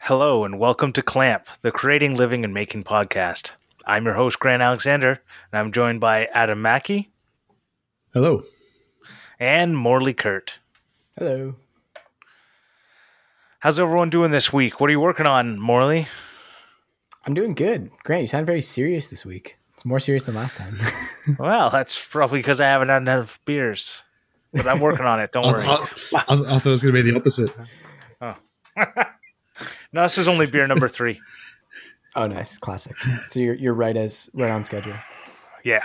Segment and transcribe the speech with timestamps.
[0.00, 3.50] Hello, and welcome to Clamp, the Creating, Living, and Making podcast.
[3.86, 5.20] I'm your host, Grant Alexander,
[5.52, 7.10] and I'm joined by Adam Mackey
[8.12, 8.42] Hello.
[9.38, 10.58] and Morley Kurt.
[11.18, 11.54] Hello.
[13.60, 14.80] How's everyone doing this week?
[14.80, 16.08] What are you working on, Morley?
[17.26, 17.90] I'm doing good.
[18.02, 19.56] Grant, you sound very serious this week.
[19.74, 20.78] It's more serious than last time.
[21.38, 24.02] Well, that's probably because I haven't had enough beers,
[24.52, 25.32] but I'm working on it.
[25.32, 25.64] Don't I, worry.
[25.66, 27.50] I- I- I thought it was going to be the opposite.
[29.92, 31.20] No, this is only beer number three.
[32.16, 32.56] oh, nice.
[32.58, 32.96] Classic.
[33.28, 34.94] So you're, you're right as right on schedule.
[35.64, 35.82] Yeah.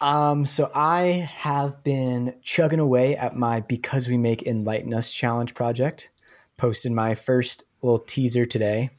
[0.00, 5.54] Um, so I have been chugging away at my Because We Make Enlighten Us challenge
[5.54, 6.10] project.
[6.56, 8.90] Posted my first little teaser today.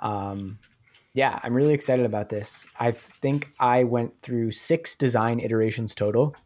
[0.00, 0.58] Um,
[1.14, 2.66] yeah, I'm really excited about this.
[2.78, 6.36] I think I went through six design iterations total.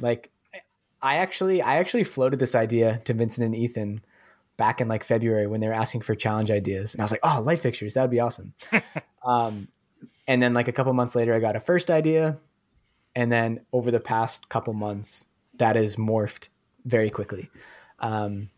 [0.00, 0.30] Like,
[1.00, 4.02] I actually, I actually floated this idea to Vincent and Ethan
[4.56, 7.20] back in like February when they were asking for challenge ideas, and I was like,
[7.22, 8.54] "Oh, light fixtures, that would be awesome."
[9.24, 9.68] um,
[10.28, 12.38] and then like a couple months later, I got a first idea,
[13.14, 15.26] and then over the past couple months,
[15.58, 16.48] that has morphed
[16.84, 17.50] very quickly.
[17.98, 18.50] Um,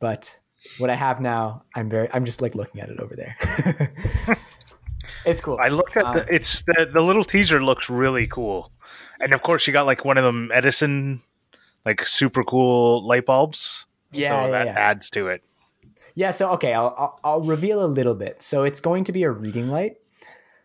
[0.00, 0.38] but
[0.78, 3.36] what I have now, I'm very, I'm just like looking at it over there.
[5.24, 5.58] it's cool.
[5.60, 8.70] I looked at Um, the, it's the, the little teaser looks really cool.
[9.20, 11.22] And of course, you got like one of them Edison,
[11.84, 13.86] like super cool light bulbs.
[14.10, 14.78] Yeah, So yeah, that yeah.
[14.78, 15.42] adds to it.
[16.14, 18.42] Yeah, so okay, I'll, I'll I'll reveal a little bit.
[18.42, 19.96] So it's going to be a reading light.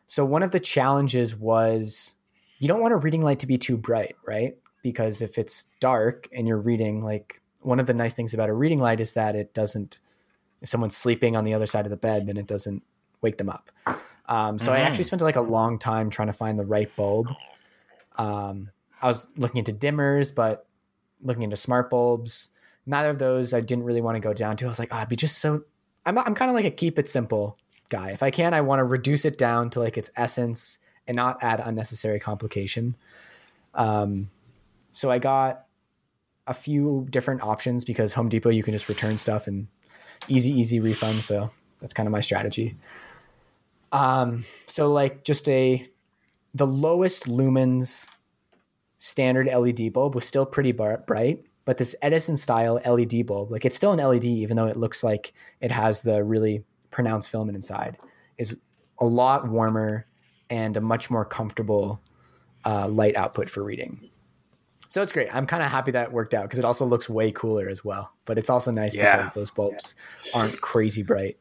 [0.05, 2.16] So one of the challenges was
[2.59, 4.58] you don't want a reading light to be too bright, right?
[4.81, 8.53] Because if it's dark and you're reading, like one of the nice things about a
[8.53, 9.99] reading light is that it doesn't.
[10.61, 12.81] If someone's sleeping on the other side of the bed, then it doesn't
[13.21, 13.69] wake them up.
[14.28, 17.33] Um, so I actually spent like a long time trying to find the right bulb.
[18.17, 18.70] Um,
[19.02, 20.66] I was looking into dimmers, but
[21.22, 22.50] looking into smart bulbs
[22.88, 24.66] neither of those I didn't really want to go down to.
[24.66, 25.64] I was like, oh, it'd be just so.
[26.05, 27.58] I'm I'm kind of like a keep it simple
[27.89, 28.11] guy.
[28.11, 31.43] If I can, I want to reduce it down to like its essence and not
[31.43, 32.95] add unnecessary complication.
[33.76, 34.32] Um,
[34.92, 35.66] so I got
[36.48, 39.67] a few different options because Home Depot you can just return stuff and
[40.27, 41.23] easy easy refund.
[41.23, 41.52] So
[41.82, 42.77] that's kind of my strategy.
[43.92, 45.87] Um, so like just a
[46.53, 48.08] the lowest lumens
[48.98, 53.65] standard LED bulb was still pretty bar- bright, but this Edison style LED bulb, like
[53.65, 57.55] it's still an LED, even though it looks like it has the really pronounced filament
[57.55, 57.98] inside,
[58.37, 58.58] is
[58.99, 60.05] a lot warmer
[60.49, 62.02] and a much more comfortable
[62.65, 64.09] uh, light output for reading.
[64.89, 65.33] So it's great.
[65.36, 67.83] I'm kind of happy that it worked out because it also looks way cooler as
[67.83, 68.14] well.
[68.25, 69.17] But it's also nice Yeah.
[69.17, 69.95] because those bulbs
[70.33, 71.37] aren't crazy bright.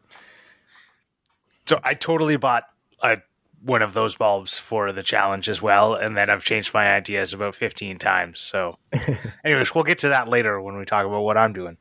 [1.67, 2.65] So I totally bought
[3.03, 3.19] a,
[3.63, 7.33] one of those bulbs for the challenge as well, and then I've changed my ideas
[7.33, 8.41] about 15 times.
[8.41, 8.79] So,
[9.45, 11.77] anyways, we'll get to that later when we talk about what I'm doing.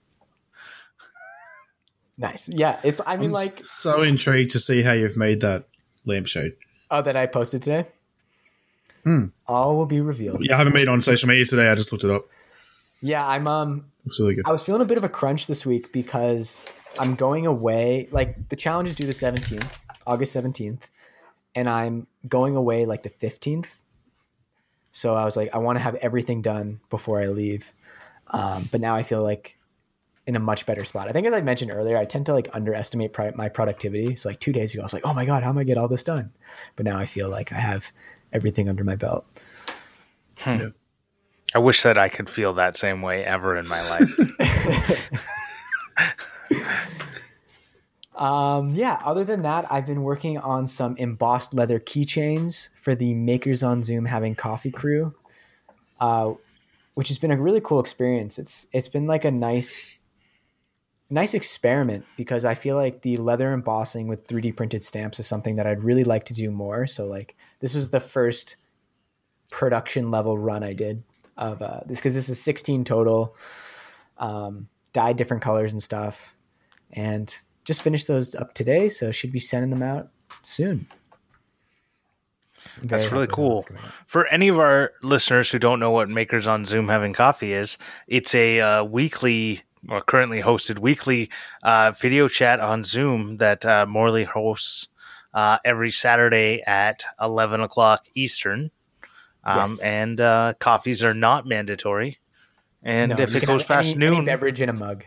[2.18, 2.48] Nice.
[2.50, 2.80] Yeah.
[2.84, 5.66] It's, I mean, I'm like, so intrigued to see how you've made that
[6.06, 6.54] lampshade.
[6.90, 7.88] oh, that I posted today.
[9.04, 9.26] Hmm.
[9.48, 10.44] All will be revealed.
[10.44, 11.70] Yeah, I haven't made it on social media today.
[11.70, 12.26] I just looked it up.
[13.02, 14.46] Yeah, I'm um Looks really good.
[14.48, 16.66] I was feeling a bit of a crunch this week because
[17.00, 18.08] I'm going away.
[18.12, 20.84] Like the challenge is due the 17th, August 17th,
[21.54, 23.68] and I'm going away like the 15th.
[24.92, 27.74] So I was like, I want to have everything done before I leave.
[28.28, 29.58] Um, but now I feel like
[30.28, 31.08] in a much better spot.
[31.08, 34.16] I think as I mentioned earlier, I tend to like underestimate pri- my productivity.
[34.16, 35.78] So like two days ago, I was like, oh my god, how am I get
[35.78, 36.32] all this done?
[36.76, 37.92] But now I feel like I have
[38.34, 39.26] everything under my belt.
[41.54, 44.20] I wish that I could feel that same way ever in my life.
[48.16, 53.14] Um, yeah, other than that, I've been working on some embossed leather keychains for the
[53.14, 55.14] Makers on Zoom Having Coffee crew,
[56.00, 56.34] uh,
[56.94, 58.40] which has been a really cool experience.
[58.40, 60.00] It's it's been like a nice
[61.10, 65.58] nice experiment because I feel like the leather embossing with 3D printed stamps is something
[65.58, 66.88] that I'd really like to do more.
[66.88, 68.56] So like this was the first
[69.52, 71.04] production level run I did
[71.38, 73.36] of uh, this because this is 16 total,
[74.18, 76.34] um, dyed different colors and stuff,
[76.94, 78.88] and just finished those up today.
[78.88, 80.10] So should be sending them out
[80.44, 80.88] soon.
[82.82, 83.66] I'm That's really happy with how cool.
[84.06, 87.78] For any of our listeners who don't know what Makers on Zoom Having Coffee is,
[88.08, 91.30] it's a uh, weekly, or currently hosted weekly
[91.64, 94.90] uh, video chat on Zoom that uh, Morley hosts
[95.34, 98.72] uh, every Saturday at 11 o'clock Eastern.
[99.44, 99.82] Um, Yes.
[99.82, 102.18] And uh, coffees are not mandatory.
[102.82, 105.06] And No, if it goes past any, any noon, beverage in a mug.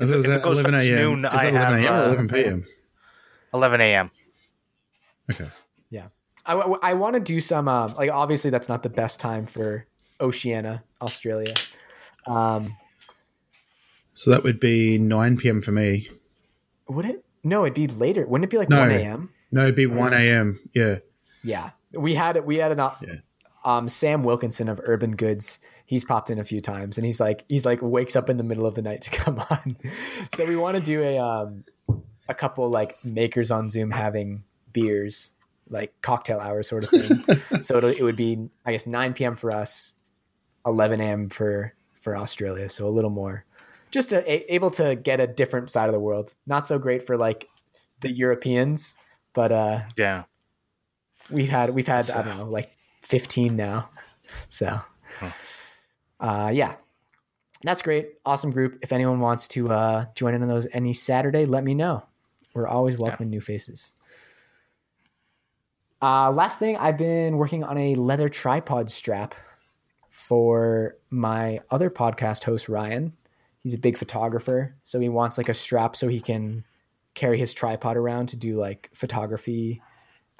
[0.00, 0.98] Is, it- is if it that goes 11 past a.m.?
[0.98, 1.92] noon, is I that 11 a.m.
[1.92, 2.64] or uh, 11 p.m.?
[3.54, 4.10] 11 a.m.
[5.30, 5.48] Okay.
[5.90, 6.06] Yeah.
[6.46, 9.86] I, I want to do some, um, like, obviously, that's not the best time for
[10.20, 11.52] Oceania, Australia.
[12.26, 12.76] Um,
[14.12, 15.60] So that would be 9 p.m.
[15.62, 16.08] for me.
[16.88, 17.24] would it?
[17.42, 18.26] No, it'd be later.
[18.26, 18.80] Wouldn't it be like No.
[18.80, 19.32] one a.m.?
[19.52, 20.58] No, it'd be 1 a.m.
[20.74, 20.98] Yeah.
[21.42, 22.44] Yeah, we had it.
[22.44, 23.14] we had an Yeah.
[23.64, 25.58] um Sam Wilkinson of Urban Goods.
[25.90, 28.44] He's popped in a few times, and he's like he's like wakes up in the
[28.44, 29.76] middle of the night to come on.
[30.36, 31.64] so we want to do a um
[32.28, 35.32] a couple like makers on Zoom having beers,
[35.68, 37.24] like cocktail hour sort of thing.
[37.62, 39.34] so it'll, it would be I guess 9 p.m.
[39.34, 39.96] for us,
[40.64, 41.28] 11 a.m.
[41.28, 42.68] for for Australia.
[42.68, 43.44] So a little more,
[43.90, 46.36] just a, a- able to get a different side of the world.
[46.46, 47.48] Not so great for like
[47.98, 48.96] the Europeans,
[49.32, 50.22] but uh Yeah.
[51.30, 52.70] we've had we've had I don't know like
[53.02, 53.90] 15 now
[54.48, 54.78] so
[56.20, 56.76] uh yeah.
[57.62, 58.14] That's great.
[58.24, 58.78] Awesome group.
[58.82, 62.04] If anyone wants to uh join in on those any saturday let me know.
[62.54, 63.92] We're always welcoming new faces.
[66.02, 69.34] Uh last thing i've been working on a leather tripod strap
[70.08, 73.12] for my other podcast host ryan.
[73.62, 76.64] He's a big photographer so he wants like a strap so he can
[77.14, 79.82] carry his tripod around to do like photography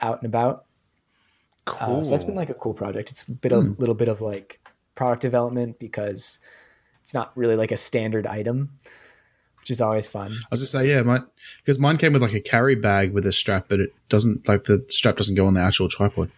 [0.00, 0.64] out and about.
[1.66, 1.98] Cool.
[1.98, 3.10] uh, so that's been like a cool project.
[3.10, 4.60] It's a bit of little bit of like
[5.00, 6.38] product development because
[7.02, 8.68] it's not really like a standard item,
[9.58, 10.30] which is always fun.
[10.30, 11.24] I was just say, yeah, mine
[11.56, 14.64] because mine came with like a carry bag with a strap, but it doesn't like
[14.64, 16.30] the strap doesn't go on the actual tripod.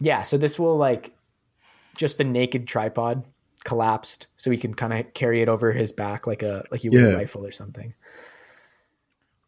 [0.00, 1.12] Yeah, so this will like
[1.96, 3.22] just the naked tripod
[3.62, 6.90] collapsed, so he can kind of carry it over his back like a like you
[6.90, 7.10] would Yeah.
[7.10, 7.94] a rifle or something.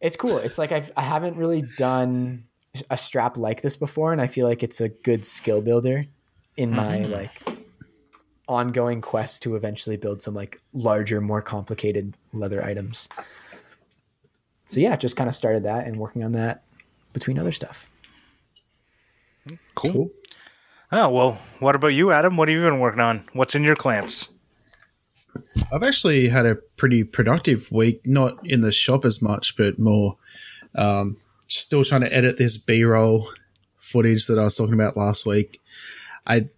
[0.00, 0.38] It's cool.
[0.38, 2.44] It's like I've I haven't really done
[2.88, 6.06] a strap like this before, and I feel like it's a good skill builder
[6.56, 7.12] in my mm-hmm.
[7.12, 7.57] like
[8.48, 13.08] ongoing quest to eventually build some like larger, more complicated leather items.
[14.68, 16.62] So yeah, just kind of started that and working on that
[17.12, 17.90] between other stuff.
[19.74, 20.10] cool.
[20.90, 22.36] Oh well, what about you, Adam?
[22.36, 23.24] What have you been working on?
[23.34, 24.30] What's in your clamps?
[25.72, 30.16] I've actually had a pretty productive week, not in the shop as much, but more
[30.74, 31.16] um,
[31.46, 33.28] still trying to edit this B roll
[33.76, 35.60] footage that I was talking about last week.
[36.26, 36.48] I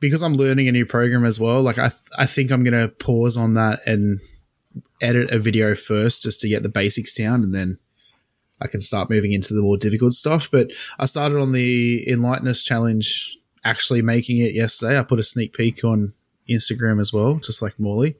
[0.00, 1.62] because I'm learning a new program as well.
[1.62, 4.20] Like I, th- I think I'm gonna pause on that and
[5.00, 7.78] edit a video first just to get the basics down, and then
[8.60, 10.50] I can start moving into the more difficult stuff.
[10.50, 14.98] But I started on the Enlighteners challenge, actually making it yesterday.
[14.98, 16.12] I put a sneak peek on
[16.48, 18.16] Instagram as well, just like Morley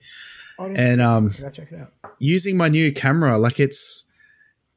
[0.59, 1.93] and um, check it out.
[2.19, 4.11] using my new camera like it's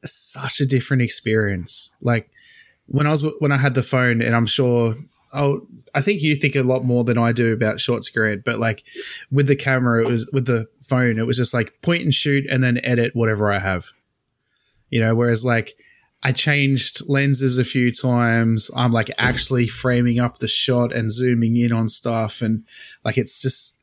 [0.04, 2.30] such a different experience like
[2.88, 4.96] when i was when i had the phone and i'm sure
[5.34, 8.84] i think you think a lot more than i do about short screen but like
[9.32, 12.46] with the camera it was with the phone it was just like point and shoot
[12.50, 13.88] and then edit whatever i have
[14.90, 15.74] you know whereas like
[16.24, 21.56] i changed lenses a few times i'm like actually framing up the shot and zooming
[21.58, 22.64] in on stuff and
[23.04, 23.80] like it's just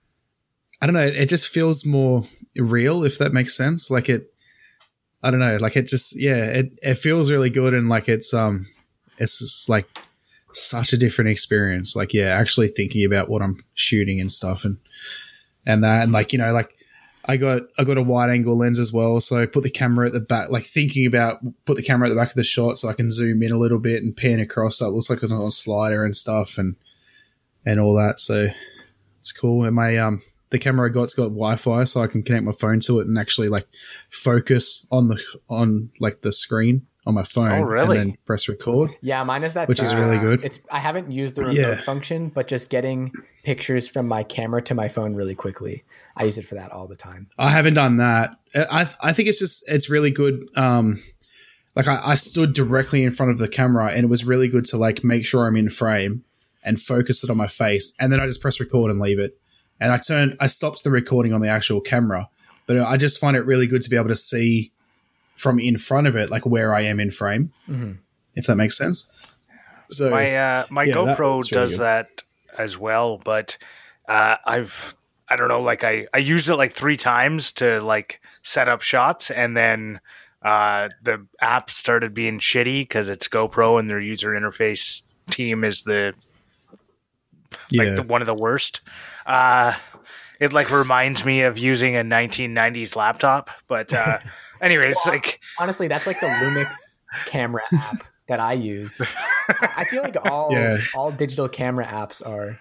[0.81, 1.07] I don't know.
[1.07, 3.91] It just feels more real, if that makes sense.
[3.91, 4.33] Like it,
[5.23, 5.57] I don't know.
[5.57, 7.73] Like it just, yeah, it, it feels really good.
[7.73, 8.67] And like it's, um,
[9.19, 9.89] it's just like
[10.53, 11.97] such a different experience.
[11.97, 14.79] Like, yeah, actually thinking about what I'm shooting and stuff and,
[15.65, 16.03] and that.
[16.03, 16.75] And like, you know, like
[17.25, 19.21] I got, I got a wide angle lens as well.
[19.21, 22.11] So I put the camera at the back, like thinking about put the camera at
[22.11, 24.41] the back of the shot so I can zoom in a little bit and pan
[24.41, 24.79] across.
[24.79, 26.77] So it looks like it's on a slider and stuff and,
[27.65, 28.21] and all that.
[28.21, 28.49] So
[29.21, 29.65] it's cool.
[29.65, 32.81] And my, um, the camera I got's got Wi-Fi, so I can connect my phone
[32.81, 33.67] to it and actually like
[34.11, 37.99] focus on the on like the screen on my phone, Oh, really?
[37.99, 38.91] and then press record.
[39.01, 40.45] Yeah, mine is that, Which is really good.
[40.45, 41.81] It's I haven't used the remote Yeah.
[41.81, 43.13] function, but just getting
[43.45, 45.85] pictures from my camera to my phone really quickly.
[46.17, 47.29] I use it for that all the time.
[47.39, 48.37] I haven't done that.
[48.55, 50.49] I I think it's just it's really good.
[50.57, 51.01] Um,
[51.77, 54.65] like I, I stood directly in front of the camera, and it was really good
[54.67, 56.25] to like make sure I'm in frame
[56.65, 59.39] and focus it on my face, and then I just press record and leave it.
[59.79, 62.29] And I turned, I stopped the recording on the actual camera,
[62.67, 64.73] but I just find it really good to be able to see
[65.37, 67.53] from in front of it, like where I am in frame,
[68.35, 69.13] if that makes sense.
[69.89, 71.81] So My uh, my Yeah, GoPro that's really does good.
[71.81, 72.23] that
[72.59, 73.59] as well, but
[74.09, 74.95] uh, I've
[75.29, 78.83] I don't know, like I I used it like three times to like set up
[78.83, 80.01] shots, and then
[80.43, 85.83] uh, the app started being shitty because it's GoPro and their user interface team is
[85.83, 86.15] the
[87.71, 88.81] yeah, like the, one of the worst.
[89.25, 89.75] Uh,
[90.39, 94.19] it like reminds me of using a 1990s laptop, but uh,
[94.61, 96.73] anyways, like Honestly, that's like the Lumix
[97.27, 99.01] camera app that I use.
[99.49, 100.79] I I feel like all Yeah.
[100.95, 102.59] all digital camera apps are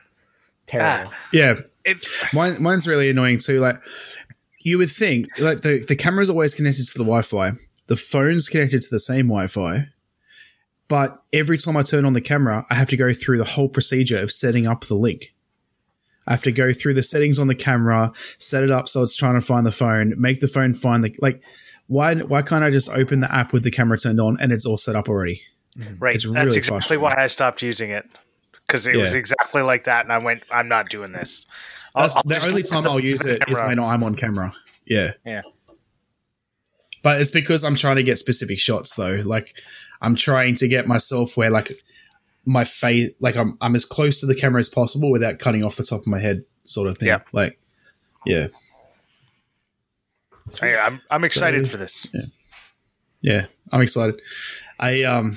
[0.68, 1.12] terrible.
[1.12, 1.56] Ah, yeah.
[1.84, 3.60] it Mine, mine's really annoying too.
[3.60, 3.80] Like
[4.60, 7.52] you would think, like the the camera's always connected to the Wi-Fi,
[7.88, 9.88] the phone's connected to the same Wi-Fi,
[10.88, 13.70] but every time I turn on the camera, I have to go through the whole
[13.70, 15.34] procedure of setting up the link.
[16.28, 19.16] I have to go through the settings on the camera, set it up so it's
[19.16, 21.42] trying to find the phone, make the phone find the like.
[21.88, 24.66] Why why can't I just open the app with the camera turned on and it's
[24.66, 25.42] all set up already?
[25.78, 25.96] Mm-hmm.
[26.00, 26.16] Right.
[26.16, 28.06] It's That's really exactly why I stopped using it
[28.66, 31.46] because it was exactly like that, and I went, "I'm not doing this."
[31.94, 33.68] I'll- That's I'll the only time the- I'll use the it is camera.
[33.70, 34.54] when I'm on camera.
[34.86, 35.12] Yeah.
[35.26, 35.42] Yeah.
[37.04, 39.22] But it's because I'm trying to get specific shots though.
[39.24, 39.56] Like
[40.02, 41.72] I'm trying to get myself where like
[42.46, 45.76] my face like I'm I'm as close to the camera as possible without cutting off
[45.76, 47.10] the top of my head sort of thing.
[47.10, 47.20] Yeah.
[47.32, 47.60] Like
[48.26, 48.48] yeah.
[50.60, 52.08] Hey, I'm I'm excited So- for this.
[53.22, 53.46] Yeah.
[53.72, 54.22] I'm excited.
[54.80, 55.36] I um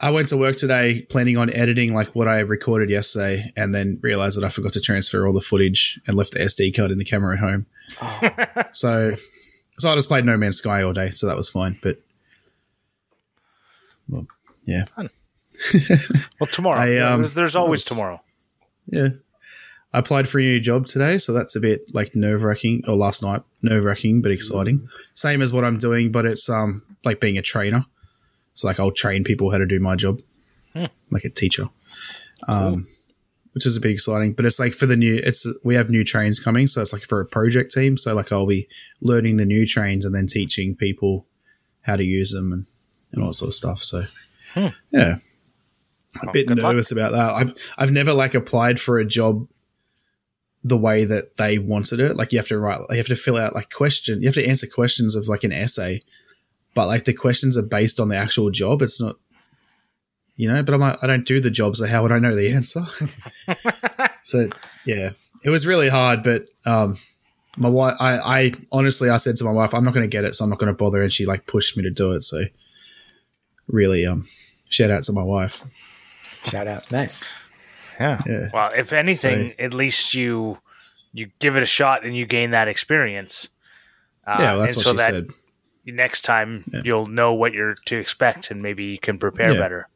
[0.00, 3.98] I went to work today planning on editing like what I recorded yesterday and then
[4.02, 6.98] realized that I forgot to transfer all the footage and left the SD card in
[6.98, 7.66] the camera at home.
[8.00, 9.14] Oh, So
[9.78, 11.78] so I just played No Man's Sky all day, so that was fine.
[11.82, 11.98] But
[14.08, 14.26] well,
[14.64, 14.84] yeah.
[14.96, 16.78] Well, tomorrow.
[16.80, 18.20] I, um, there's, there's always was- tomorrow.
[18.86, 19.08] Yeah.
[19.94, 22.94] I applied for a new job today, so that's a bit like nerve wracking, or
[22.94, 24.88] last night, nerve wracking, but exciting.
[25.14, 27.84] Same as what I'm doing, but it's um like being a trainer.
[28.52, 30.18] It's like I'll train people how to do my job,
[30.74, 30.86] Hmm.
[31.10, 31.68] like a teacher,
[32.48, 32.86] um,
[33.52, 34.32] which is a bit exciting.
[34.32, 37.02] But it's like for the new, it's we have new trains coming, so it's like
[37.02, 37.96] for a project team.
[37.98, 38.68] So like I'll be
[39.00, 41.26] learning the new trains and then teaching people
[41.84, 42.66] how to use them and,
[43.12, 43.82] and all that sort of stuff.
[43.84, 44.04] So
[44.54, 44.66] Hmm.
[44.90, 45.16] yeah,
[46.22, 46.72] a bit good luck.
[46.72, 47.30] nervous about that.
[47.32, 49.48] I've I've never like applied for a job
[50.64, 52.16] the way that they wanted it.
[52.16, 54.46] Like you have to write, you have to fill out like question, you have to
[54.46, 56.02] answer questions of like an essay,
[56.74, 58.82] but like the questions are based on the actual job.
[58.82, 59.16] It's not,
[60.36, 60.62] you know.
[60.62, 62.84] But I'm like, I don't do the job, so how would I know the answer?
[64.22, 64.48] so
[64.86, 65.10] yeah,
[65.44, 66.22] it was really hard.
[66.22, 66.96] But um,
[67.56, 70.24] my wife, I, I honestly, I said to my wife, I'm not going to get
[70.24, 72.22] it, so I'm not going to bother, and she like pushed me to do it.
[72.22, 72.44] So
[73.66, 74.28] really, um,
[74.68, 75.62] shout out to my wife.
[76.44, 76.90] shout out.
[76.92, 77.24] Nice.
[78.00, 78.18] Yeah.
[78.26, 78.48] Yeah.
[78.52, 80.58] Well, if anything, at least you
[81.12, 83.48] you give it a shot and you gain that experience.
[84.26, 85.26] Uh, yeah, well, that's what so she that said.
[85.84, 86.82] next time Yeah.
[86.84, 89.58] you'll know what you're to expect and maybe you can prepare Yeah.
[89.60, 89.88] better.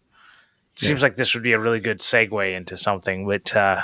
[0.74, 3.80] It seems like this would be a really good segue into something, but uh,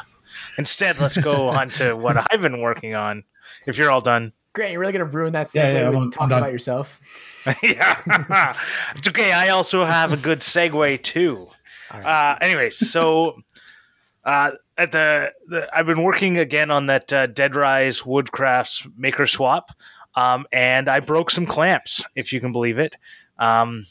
[0.59, 3.25] instead, let's go on to what I've been working on.
[3.67, 6.03] If you're all done, Grant, you're really gonna ruin that Yeah, segue yeah, with I'm-
[6.05, 7.01] I'm talking about yourself.
[7.63, 7.97] yeah,
[8.97, 9.33] it's okay.
[9.33, 11.37] I also have a good segue too.
[11.91, 12.33] All right.
[12.35, 13.41] Uh, anyways, so
[14.25, 19.27] uh, at the, the I've been working again on that uh, Dead Rise Woodcrafts Maker
[19.27, 19.71] Swap,
[20.15, 22.97] um, and I broke some clamps, if you can believe it.
[23.39, 23.87] Um,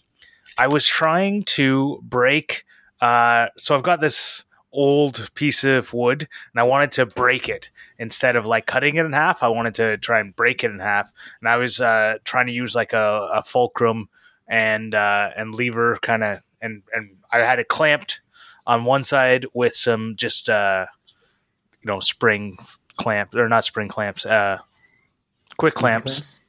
[0.57, 2.65] I was trying to break.
[2.99, 7.69] Uh, so I've got this old piece of wood, and I wanted to break it
[7.99, 9.43] instead of like cutting it in half.
[9.43, 11.11] I wanted to try and break it in half,
[11.41, 14.09] and I was uh, trying to use like a, a fulcrum
[14.47, 18.21] and uh, and lever kind of, and and I had it clamped
[18.71, 20.85] on one side with some just uh,
[21.81, 22.57] you know spring
[22.95, 24.59] clamp or not spring clamps, uh,
[25.57, 26.39] quick clamps,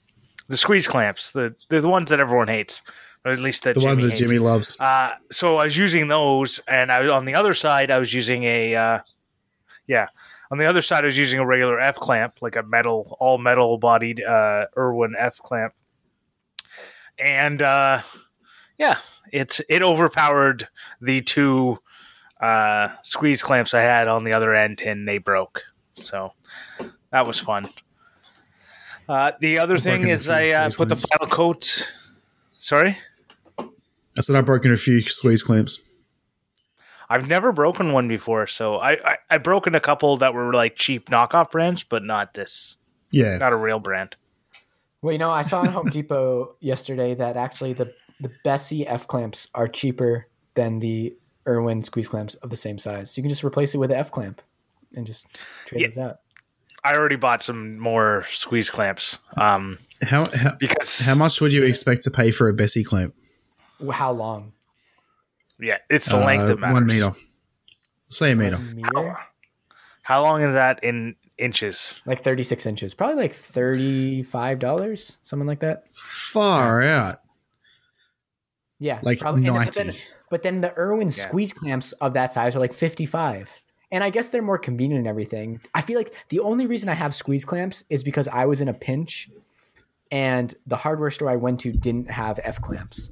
[0.48, 2.82] the squeeze clamps, the the, the ones that everyone hates,
[3.24, 4.20] or at least that The Jimmy ones that hates.
[4.20, 4.78] Jimmy loves.
[4.78, 8.44] Uh, so I was using those, and I on the other side I was using
[8.44, 8.98] a, uh,
[9.88, 10.06] yeah,
[10.52, 13.38] on the other side I was using a regular F clamp, like a metal, all
[13.38, 15.74] metal bodied uh, Irwin F clamp,
[17.18, 18.02] and uh,
[18.78, 18.98] yeah,
[19.32, 20.68] it it overpowered
[21.00, 21.78] the two
[22.42, 25.62] uh, squeeze clamps I had on the other end, and they broke.
[25.94, 26.32] So
[27.10, 27.64] that was fun.
[29.08, 31.08] Uh, the other I've thing is I uh, squeeze put the clamps.
[31.16, 31.92] final coat.
[32.50, 32.98] Sorry.
[33.58, 35.82] I said I've broken a few squeeze clamps.
[37.08, 40.76] I've never broken one before, so I, I I've broken a couple that were like
[40.76, 42.76] cheap knockoff brands, but not this,
[43.10, 43.36] Yeah.
[43.38, 44.16] not a real brand.
[45.02, 49.06] Well, you know, I saw in Home Depot yesterday that actually the the Bessey F
[49.08, 51.14] clamps are cheaper than the
[51.46, 53.16] Irwin squeeze clamps of the same size.
[53.16, 54.42] You can just replace it with an F clamp
[54.94, 55.26] and just
[55.66, 55.86] trade Yeah.
[55.88, 56.18] those out.
[56.84, 61.62] I already bought some more squeeze clamps, um, How, how because how much would you
[61.64, 63.14] expect to pay for a Bessey clamp?
[63.92, 64.52] How long?
[65.60, 66.74] yeah, it's the length Uh, that matters.
[66.74, 67.12] One meter.
[68.08, 68.58] Say a meter.
[68.58, 69.16] Meter?
[70.02, 71.94] How long is that in inches?
[72.04, 72.94] Like 36 inches.
[72.94, 75.84] Probably like $35, something like that.
[75.94, 77.20] Far out.
[78.80, 78.98] Yeah.
[79.02, 79.46] Like probably.
[79.46, 79.98] and- 90.
[80.32, 81.12] But then, the Irwin Yeah.
[81.26, 83.60] squeeze clamps of that size are like 55.
[83.90, 85.60] And I guess they're more convenient and everything.
[85.74, 88.68] I feel like the only reason I have squeeze clamps is because I was in
[88.68, 89.28] a pinch
[90.10, 93.10] and the hardware store I went to didn't have F clamps.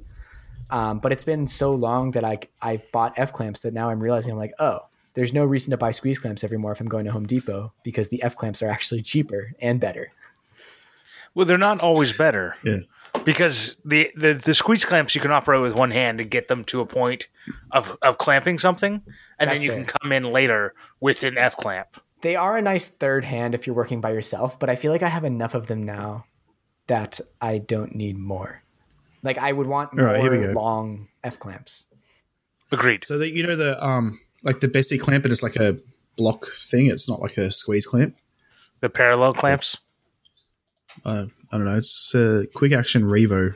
[0.71, 3.99] Um, but it's been so long that I, I've bought F clamps that now I'm
[3.99, 4.79] realizing I'm like, oh,
[5.13, 8.09] there's no reason to buy squeeze clamps evermore if I'm going to Home Depot because
[8.09, 10.11] the F clamps are actually cheaper and better.
[11.35, 12.55] Well, they're not always better.
[12.65, 12.77] Yeah.
[13.23, 16.63] Because the, the, the squeeze clamps you can operate with one hand and get them
[16.65, 17.27] to a point
[17.71, 19.01] of, of clamping something,
[19.39, 19.83] and That's then you fair.
[19.83, 23.67] can come in later with an F clamp they are a nice third hand if
[23.67, 26.25] you're working by yourself, but I feel like I have enough of them now
[26.87, 28.63] that I don't need more.
[29.23, 30.53] Like I would want more right, here we go.
[30.53, 31.87] long F clamps.
[32.71, 33.03] Agreed.
[33.03, 35.77] So that you know the um like the Bessey clamp, and it's like a
[36.15, 36.87] block thing.
[36.87, 38.15] It's not like a squeeze clamp.
[38.79, 39.77] The parallel clamps.
[41.05, 41.75] Uh, I don't know.
[41.77, 43.55] It's a quick action Revo.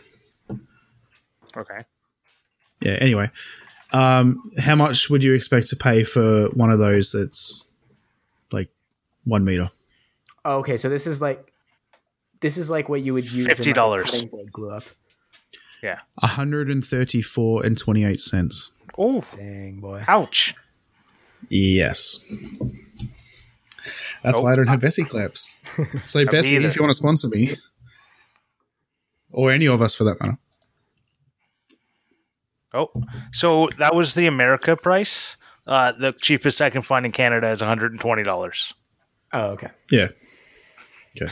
[1.56, 1.80] Okay.
[2.82, 2.98] Yeah.
[3.00, 3.32] Anyway,
[3.94, 7.14] um, how much would you expect to pay for one of those?
[7.14, 7.70] That's
[8.52, 8.70] like
[9.24, 9.70] one meter.
[10.44, 11.52] Oh, okay, so this is like
[12.42, 13.46] this is like what you would use.
[13.46, 14.04] in, like, a $50.
[14.04, 14.84] cutting board glue up.
[15.82, 16.00] Yeah.
[16.16, 18.72] One hundred and thirty-four and twenty-eight cents.
[18.98, 20.04] Oh, Dang boy.
[20.08, 20.54] ouch.
[21.50, 22.26] Yes.
[24.24, 25.64] That's why I don't have Bessey clamps.
[26.06, 26.68] So Bessey, either.
[26.70, 27.58] if you want to sponsor me,
[29.36, 30.38] or any of us for that matter.
[32.74, 32.90] Oh,
[33.32, 35.38] so that was the America price.
[35.68, 38.74] Uh, the cheapest I can find in Canada is one hundred and twenty dollars.
[39.34, 39.70] Oh, okay.
[39.92, 40.08] Yeah.
[41.22, 41.32] Okay.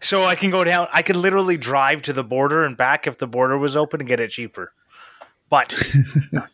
[0.00, 0.88] So I can go down.
[0.92, 4.08] I could literally drive to the border and back if the border was open and
[4.08, 4.72] get it cheaper.
[5.48, 5.74] But,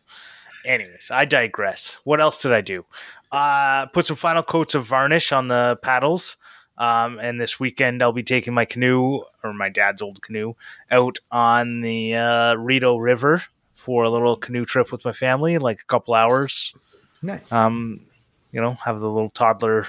[0.65, 1.97] anyways, I digress.
[2.03, 2.85] What else did I do?
[3.31, 6.37] Uh, put some final coats of varnish on the paddles.
[6.77, 10.53] Um, and this weekend I'll be taking my canoe or my dad's old canoe
[10.89, 15.81] out on the uh, Rideau River for a little canoe trip with my family, like
[15.81, 16.73] a couple hours.
[17.21, 17.51] Nice.
[17.51, 18.07] Um,
[18.51, 19.87] you know, have the little toddler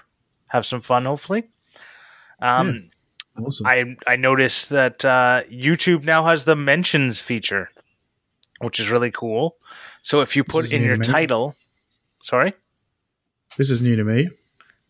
[0.49, 1.05] have some fun.
[1.05, 1.49] Hopefully.
[2.41, 2.91] Um,
[3.37, 3.67] Awesome.
[3.67, 7.69] I I noticed that uh, YouTube now has the mentions feature,
[8.61, 9.57] which is really cool.
[10.03, 11.57] So if you put in your title,
[12.23, 12.53] sorry,
[13.57, 14.29] this is new to me.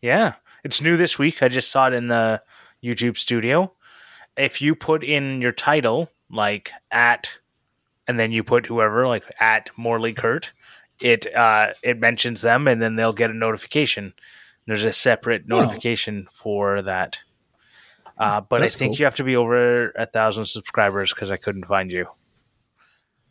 [0.03, 0.35] yeah,
[0.65, 1.43] it's new this week.
[1.43, 2.43] I just saw it in the
[2.83, 3.73] YouTube studio.
[4.37, 7.33] If you put in your title, like at,
[8.09, 10.53] and then you put whoever, like at Morley Kurt,
[11.01, 14.15] it uh, it mentions them, and then they'll get a notification.
[14.67, 17.19] There's a separate notification for that.
[18.17, 18.99] Uh, but That's I think cool.
[19.01, 22.07] you have to be over a thousand subscribers because I couldn't find you.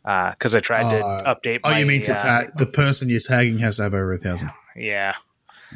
[0.02, 1.60] Because I tried to Uh, update.
[1.64, 4.12] Oh, my, you mean to uh, tag the person you're tagging has to have over
[4.12, 4.50] a thousand?
[4.76, 5.14] Yeah,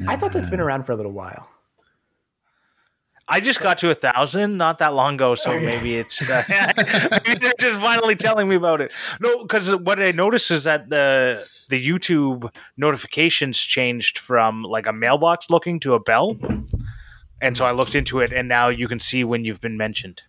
[0.06, 1.48] I thought that's been around for a little while.
[3.30, 6.42] I just got to a thousand not that long ago, so maybe it's uh,
[7.26, 8.90] maybe they're just finally telling me about it.
[9.20, 14.92] No, because what I noticed is that the the YouTube notifications changed from like a
[14.92, 16.38] mailbox looking to a bell,
[17.42, 20.22] and so I looked into it, and now you can see when you've been mentioned.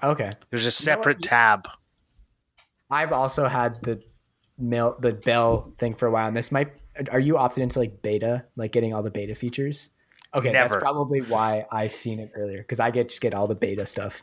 [0.00, 0.32] Okay.
[0.50, 1.24] There's a know separate what?
[1.24, 1.68] tab.
[2.90, 4.02] I've also had the
[4.58, 6.81] mail the bell thing for a while, and this might.
[7.10, 9.90] Are you opted into like beta, like getting all the beta features?
[10.34, 10.68] Okay, Never.
[10.70, 13.86] that's probably why I've seen it earlier because I get just get all the beta
[13.86, 14.22] stuff.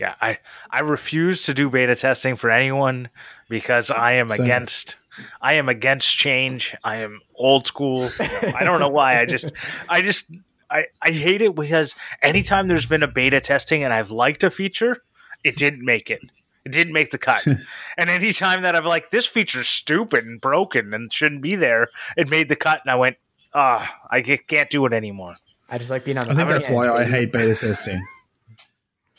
[0.00, 0.38] Yeah, I
[0.70, 3.08] I refuse to do beta testing for anyone
[3.48, 4.44] because I am Same.
[4.44, 4.96] against
[5.40, 6.74] I am against change.
[6.84, 8.08] I am old school.
[8.20, 9.20] I don't know why.
[9.20, 9.52] I just
[9.88, 10.32] I just
[10.70, 14.50] I, I hate it because anytime there's been a beta testing and I've liked a
[14.50, 14.96] feature,
[15.44, 16.22] it didn't make it.
[16.64, 17.46] It didn't make the cut.
[17.98, 22.30] and anytime that I'm like this feature's stupid and broken and shouldn't be there, it
[22.30, 23.16] made the cut and I went,
[23.52, 25.34] ah, I can't do it anymore.
[25.68, 26.30] I just like being on.
[26.30, 28.02] I think that's why I hate beta testing.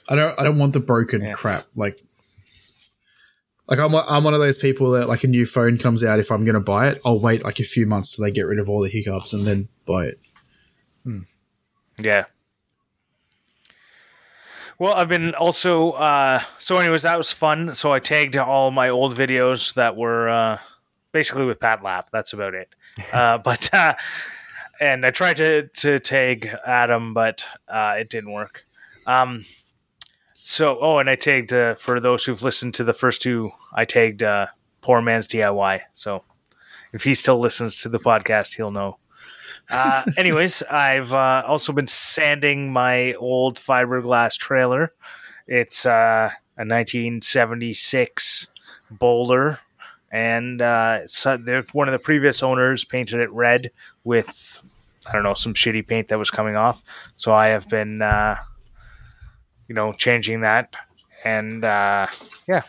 [0.08, 0.40] I don't.
[0.40, 1.34] I don't want the broken Yeah.
[1.34, 1.66] crap.
[1.76, 2.00] Like,
[3.68, 3.96] like I'm.
[3.96, 6.20] I'm one of those people that like a new phone comes out.
[6.20, 8.44] If I'm going to buy it, I'll wait like a few months till they get
[8.44, 10.20] rid of all the hiccups and then buy it.
[12.00, 12.26] Yeah.
[14.78, 17.74] Well, I've been also uh so anyways, that was fun.
[17.76, 20.60] So I tagged all my old videos that were uh
[21.12, 22.08] basically with Pat Lap.
[22.12, 22.70] That's about it.
[23.14, 23.96] Uh but uh
[24.80, 28.62] and I tried to to tag Adam, but uh it didn't work.
[29.08, 29.46] Um
[30.36, 33.86] so oh and I tagged uh, for those who've listened to the first two, I
[33.86, 34.48] tagged uh
[34.82, 35.82] Poor Man's DIY.
[35.94, 36.24] So
[36.94, 38.98] if he still listens to the podcast, he'll know.
[39.70, 44.94] Uh, anyways, I've uh, also been sanding my old fiberglass trailer.
[45.48, 48.48] It's uh, a 1976
[48.92, 49.60] Boler,
[50.12, 51.38] and uh, so
[51.74, 53.72] one of the previous owners painted it red
[54.04, 54.62] with
[55.08, 56.84] I don't know some shitty paint that was coming off.
[57.18, 58.38] So I have been, uh,
[59.68, 60.76] you know, changing that,
[61.24, 62.08] and uh,
[62.48, 62.62] yeah,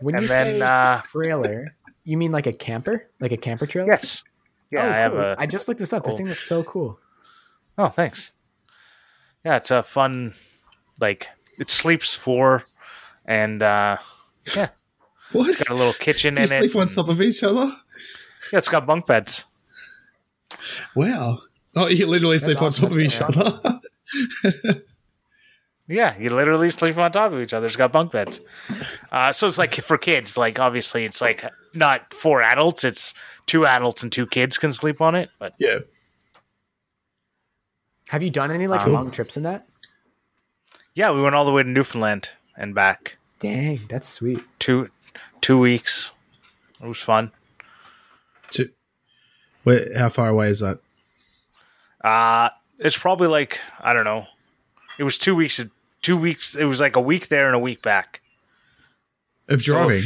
[0.00, 1.66] When and you then say uh, trailer,
[2.04, 3.88] you mean like a camper, like a camper trailer?
[3.90, 4.22] yes,
[4.72, 6.04] yeah, Oh, I have a I just looked this up.
[6.04, 6.16] This Oh.
[6.16, 6.98] thing looks so cool.
[7.78, 8.32] Oh, thanks.
[9.44, 10.34] Yeah, it's a fun,
[11.00, 12.62] like it sleeps four,
[13.26, 13.98] and uh,
[14.56, 14.68] yeah,
[15.32, 15.48] What?
[15.48, 16.78] It's got a little kitchen Do you in sleep it.
[16.80, 17.66] on top of each other?
[18.52, 19.44] Yeah, it's got bunk beds.
[20.94, 21.40] Wow.
[21.74, 22.84] Oh, you literally sleep awesome.
[22.84, 23.80] on top of each That's other.
[25.88, 27.66] Yeah, you literally sleep on top of each other.
[27.66, 28.40] It's got bunk beds.
[29.10, 30.38] Uh, so it's like for kids.
[30.38, 32.84] Like obviously, it's like not for adults.
[32.84, 33.12] It's
[33.46, 35.28] two adults and two kids can sleep on it.
[35.38, 35.80] But yeah.
[38.08, 39.66] Have you done any like Um, long trips in that?
[40.94, 43.16] Yeah, we went all the way to Newfoundland and back.
[43.40, 44.40] Dang, that's sweet.
[44.58, 44.88] Two
[45.40, 46.12] two weeks.
[46.80, 47.32] It was fun.
[48.50, 48.70] Two.
[49.64, 50.78] Wait, how far away is that?
[52.04, 54.26] Uh it's probably like I don't know.
[54.98, 55.60] It was two weeks.
[56.02, 56.54] Two weeks.
[56.56, 58.20] It was like a week there and a week back.
[59.48, 60.04] Of driving?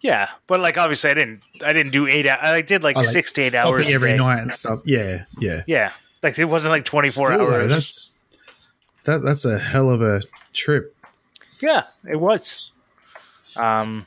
[0.00, 1.42] Yeah, but like obviously I didn't.
[1.64, 2.28] I didn't do eight.
[2.28, 4.80] I did like, Oh, like six to eight hours every night and stuff.
[4.84, 5.62] Yeah, yeah.
[5.66, 7.68] Yeah, like it wasn't like twenty four hours.
[7.70, 8.20] that's
[9.04, 9.22] that.
[9.22, 10.96] That's a hell of a trip.
[11.60, 12.68] Yeah, it was.
[13.54, 14.06] Um,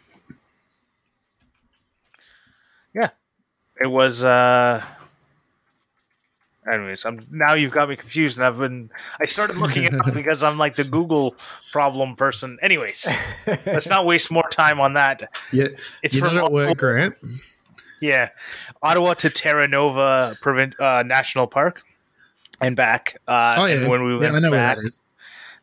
[2.93, 3.12] yeah,
[3.82, 4.23] it was.
[4.25, 4.84] uh
[6.71, 8.89] Anyways, I'm now you've got me confused, and I've been.
[9.21, 11.36] I started looking it up because I'm like the Google
[11.71, 12.58] problem person.
[12.62, 13.08] Anyways,
[13.67, 15.23] let's not waste more time on that.
[15.54, 15.67] Yeah,
[16.01, 17.15] It's from work, Grant.
[18.01, 18.30] Yeah,
[18.82, 21.84] Ottawa to Terra Nova Provin- uh, National Park
[22.60, 23.17] and back.
[23.28, 25.01] Uh, Oh and yeah, when we yeah, went I know back, where that is.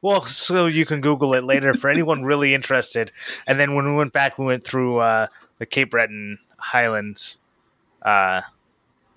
[0.03, 3.11] Well, so you can Google it later for anyone really interested.
[3.47, 5.27] And then when we went back, we went through uh,
[5.59, 7.38] the Cape Breton Highlands
[8.03, 8.41] uh,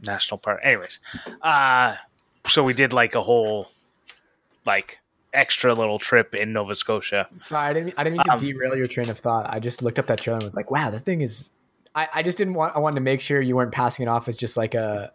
[0.06, 0.60] National Park.
[0.64, 1.00] Anyways,
[1.42, 1.96] uh,
[2.48, 3.70] so we did like a whole
[4.66, 5.00] like
[5.34, 7.28] extra little trip in Nova Scotia.
[7.34, 7.94] Sorry, I didn't.
[7.98, 9.46] I didn't mean to Um, derail your train of thought.
[9.50, 11.50] I just looked up that trailer and was like, "Wow, that thing is."
[11.94, 12.76] I, I just didn't want.
[12.76, 15.12] I wanted to make sure you weren't passing it off as just like a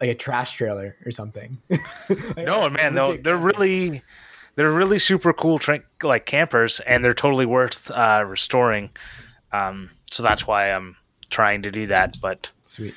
[0.00, 1.58] like a trash trailer or something.
[2.36, 4.02] Like, No, man, no, they're really
[4.56, 8.90] they're really super cool tra- like campers, and they're totally worth uh, restoring.
[9.52, 10.96] Um, so that's why I'm
[11.30, 12.50] trying to do that, but.
[12.66, 12.94] sweet.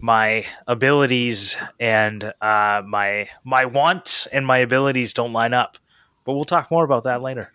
[0.00, 5.78] My abilities and uh, my my wants and my abilities don't line up.
[6.24, 7.50] But we'll talk more about that later.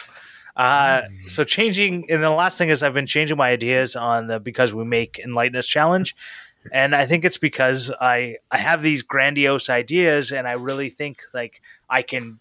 [0.56, 4.40] Uh, so changing, and the last thing is I've been changing my ideas on the
[4.40, 6.16] because we make enlightenment challenge,
[6.72, 11.20] and I think it's because I I have these grandiose ideas, and I really think
[11.34, 12.40] like I can,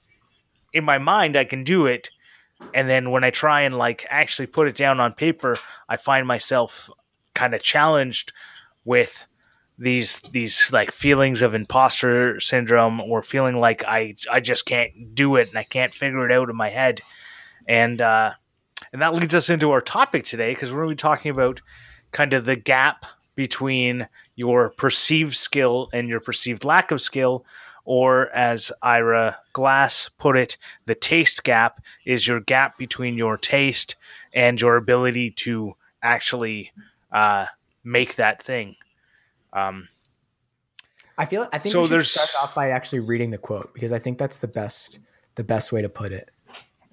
[0.73, 2.11] in my mind, I can do it,
[2.75, 5.57] and then when I try and like actually put it down on paper,
[5.89, 6.91] I find myself
[7.35, 8.33] kind of challenged
[8.85, 9.25] with
[9.81, 15.37] these these like feelings of imposter syndrome or feeling like I I just can't do
[15.37, 17.01] it and I can't figure it out in my head.
[17.67, 18.35] And uh
[18.93, 21.63] and that leads us into our topic today because we're going to be talking about
[22.13, 27.47] kind of the gap between your perceived skill and your perceived lack of skill
[27.85, 33.97] or as Ira Glass put it, the taste gap is your gap between your taste
[34.35, 36.73] and your ability to actually
[37.11, 37.47] uh,
[37.83, 38.77] make that thing.
[39.53, 39.89] Um,
[41.19, 41.49] I feel.
[41.53, 43.99] I think So we should there's- start off by actually reading the quote because I
[43.99, 44.99] think that's the best
[45.37, 46.31] the best way to put it.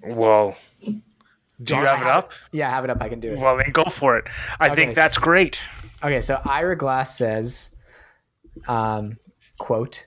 [0.04, 2.34] Well, Do you I have it up?
[2.52, 3.02] Yeah, I have it up.
[3.02, 3.40] I can do it.
[3.40, 4.26] Well, then go for it.
[4.60, 4.76] I Okay.
[4.76, 5.62] think that's great.
[6.04, 7.72] Okay, so Ira Glass says,
[8.68, 9.18] um,
[9.58, 10.06] quote,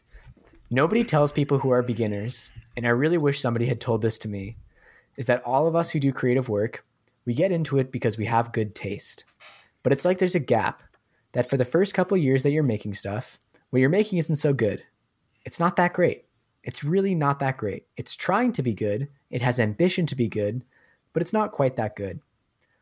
[0.71, 4.29] Nobody tells people who are beginners, and I really wish somebody had told this to
[4.29, 4.57] me,
[5.17, 6.85] is that all of us who do creative work,
[7.25, 9.25] we get into it because we have good taste.
[9.83, 10.85] But it's like there's a gap
[11.33, 13.39] that for the first couple years that you're making stuff,
[13.71, 14.83] what you're making isn't so good.
[15.45, 16.25] It's not that great.
[16.63, 17.87] It's really not that great.
[17.97, 20.65] It's trying to be good, it has ambition to be good,
[21.13, 22.21] but it's not quite that good.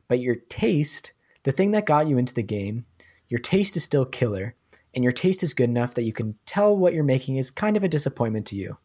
[0.08, 1.12] But your taste,
[1.44, 2.86] the thing that got you into the game,
[3.28, 4.54] your taste is still killer,
[4.94, 7.76] and your taste is good enough that you can tell what you're making is kind
[7.76, 8.78] of a disappointment to you.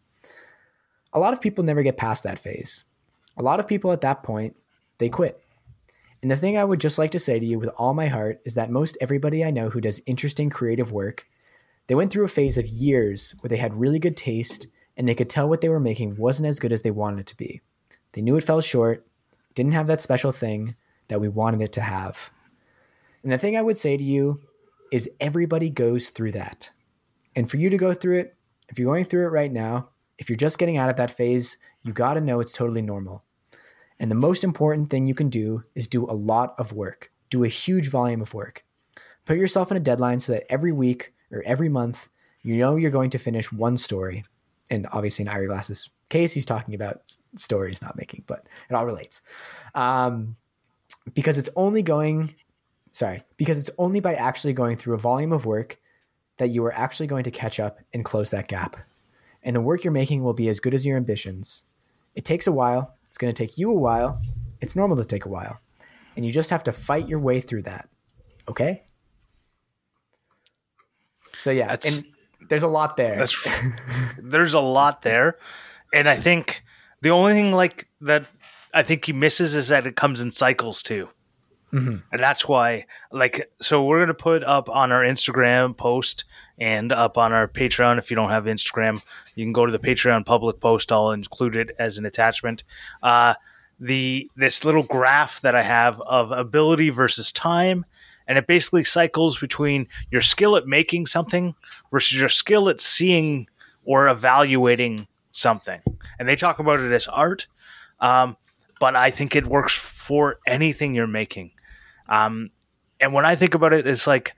[1.13, 2.83] A lot of people never get past that phase.
[3.37, 4.55] A lot of people at that point,
[4.97, 5.42] they quit.
[6.23, 8.39] And the thing I would just like to say to you with all my heart
[8.45, 11.27] is that most everybody I know who does interesting creative work,
[11.87, 15.15] they went through a phase of years where they had really good taste and they
[15.15, 17.59] could tell what they were making wasn't as good as they wanted it to be.
[18.13, 19.05] They knew it fell short,
[19.53, 20.77] didn't have that special thing
[21.09, 22.31] that we wanted it to have.
[23.21, 24.39] And the thing I would say to you
[24.93, 26.71] is everybody goes through that.
[27.35, 28.37] And for you to go through it,
[28.69, 31.57] if you're going through it right now, if you're just getting out of that phase,
[31.81, 33.25] you got to know it's totally normal.
[34.03, 37.45] And the most important thing you can do is do a lot of work, do
[37.45, 38.65] a huge volume of work.
[39.23, 42.09] Put yourself in a deadline so that every week or every month,
[42.41, 44.25] you know you're going to finish one story.
[44.69, 48.85] And obviously, in Ira Glass's case, he's talking about stories not making, but it all
[48.85, 49.21] relates.
[49.73, 50.35] Um,
[51.13, 52.35] because it's only going
[52.91, 55.77] sorry, because it's only by actually going through a volume of work
[56.39, 58.75] that you are actually going to catch up and close that gap.
[59.41, 61.67] And the work you're making will be as good as your ambitions.
[62.15, 62.97] It takes a while.
[63.13, 64.19] It's going to take you a while.
[64.59, 65.59] It's normal to take a while.
[66.15, 67.87] And you just have to fight your way through that.
[68.49, 68.81] Okay?
[71.35, 73.23] So yeah, That's- and there's a lot there.
[74.17, 75.37] There's a lot there,
[75.93, 76.63] and I think
[77.01, 78.25] the only thing like that
[78.73, 81.09] I think he misses is that it comes in cycles too.
[81.73, 86.25] And that's why like so we're gonna put up on our instagram post
[86.59, 87.97] and up on our patreon.
[87.97, 89.03] If you don't have instagram
[89.35, 90.91] you can go to the patreon public post.
[90.91, 92.63] I'll include it as an attachment.
[93.01, 93.33] Uh
[93.79, 97.83] the this little graph that i have of ability versus time
[98.27, 101.55] and it basically cycles between your skill at making something
[101.91, 103.47] versus your skill at seeing
[103.85, 105.81] or evaluating something.
[106.17, 107.47] And they talk about it as art
[107.99, 108.37] um,
[108.79, 111.51] but i think it works for anything you're making
[112.09, 112.49] um,
[112.99, 114.35] and when I think about it, it's like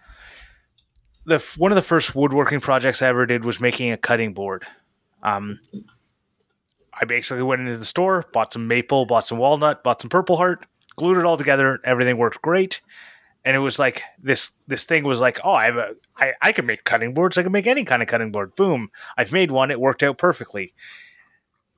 [1.25, 4.65] the one of the first woodworking projects I ever did was making a cutting board.
[5.23, 5.59] Um,
[6.99, 10.37] I basically went into the store, bought some maple, bought some walnut, bought some purple
[10.37, 11.79] heart, glued it all together.
[11.83, 12.81] Everything worked great,
[13.43, 14.51] and it was like this.
[14.67, 17.37] This thing was like, oh, I have a, I, I can make cutting boards.
[17.37, 18.55] I can make any kind of cutting board.
[18.55, 18.91] Boom!
[19.17, 19.71] I've made one.
[19.71, 20.73] It worked out perfectly.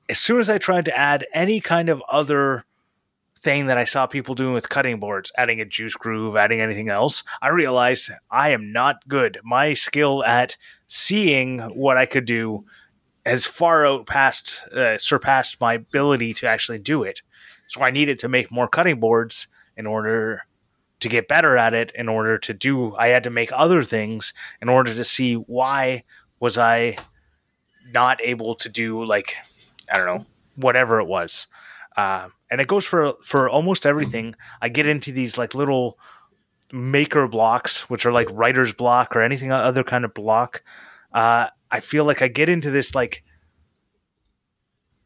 [0.09, 2.65] As soon as I tried to add any kind of other
[3.47, 6.89] thing that I saw people doing with cutting boards, adding a juice groove, adding anything
[6.89, 9.39] else, I realized I am not good.
[9.41, 10.57] My skill at
[10.87, 12.65] seeing what I could do
[13.25, 17.21] has far out past uh, surpassed my ability to actually do it.
[17.67, 20.45] So I needed to make more cutting boards in order
[20.99, 21.93] to get better at it.
[21.95, 26.03] In order to do, I had to make other things in order to see why
[26.41, 26.97] was I
[27.93, 29.37] not able to do like
[29.89, 30.25] I don't know
[30.57, 31.47] whatever it was.
[31.97, 34.35] Uh, and it goes for for almost everything.
[34.61, 35.97] I get into these like little
[36.71, 40.61] maker blocks, which are like writer's block or anything other kind of block.
[41.11, 43.23] Uh, I feel like I get into this like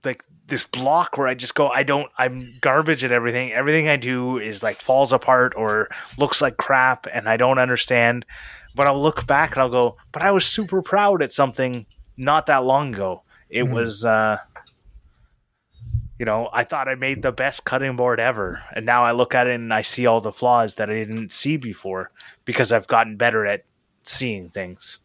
[0.04, 3.54] like this block where I just go, I don't, I'm garbage at everything.
[3.54, 8.26] Everything I do is like falls apart or looks like crap, and I don't understand.
[8.76, 11.86] But I'll look back and I'll go, but I was super proud at something
[12.18, 13.24] not that long ago.
[13.50, 13.72] It Mhm.
[13.74, 14.04] was.
[14.06, 14.38] uh
[16.22, 18.64] you know, I thought I made the best cutting board ever.
[18.76, 21.32] And now I look at it and I see all the flaws that I didn't
[21.32, 22.12] see before
[22.46, 23.66] because I've gotten better at
[24.04, 25.00] seeing things.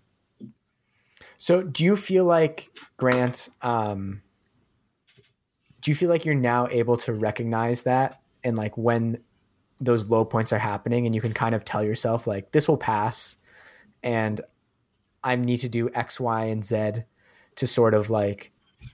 [1.38, 3.48] So, do you feel like Grant?
[3.62, 4.20] Um,
[5.80, 9.22] do you feel like you're now able to recognize that and like when
[9.80, 12.76] those low points are happening, and you can kind of tell yourself like this will
[12.76, 13.38] pass,
[14.02, 14.42] and
[15.24, 17.04] I need to do X, Y, and Z
[17.54, 18.52] to sort of like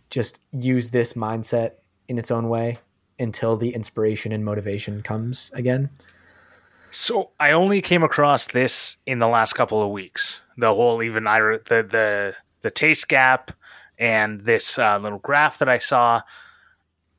[0.09, 1.73] just use this mindset
[2.09, 2.79] in its own way
[3.19, 5.91] until the inspiration and motivation comes again.
[6.91, 10.43] So I only came across this in the last couple of weeks.
[10.59, 13.51] The whole even I the the the taste gap
[13.99, 16.23] and this uh, little graph that I saw,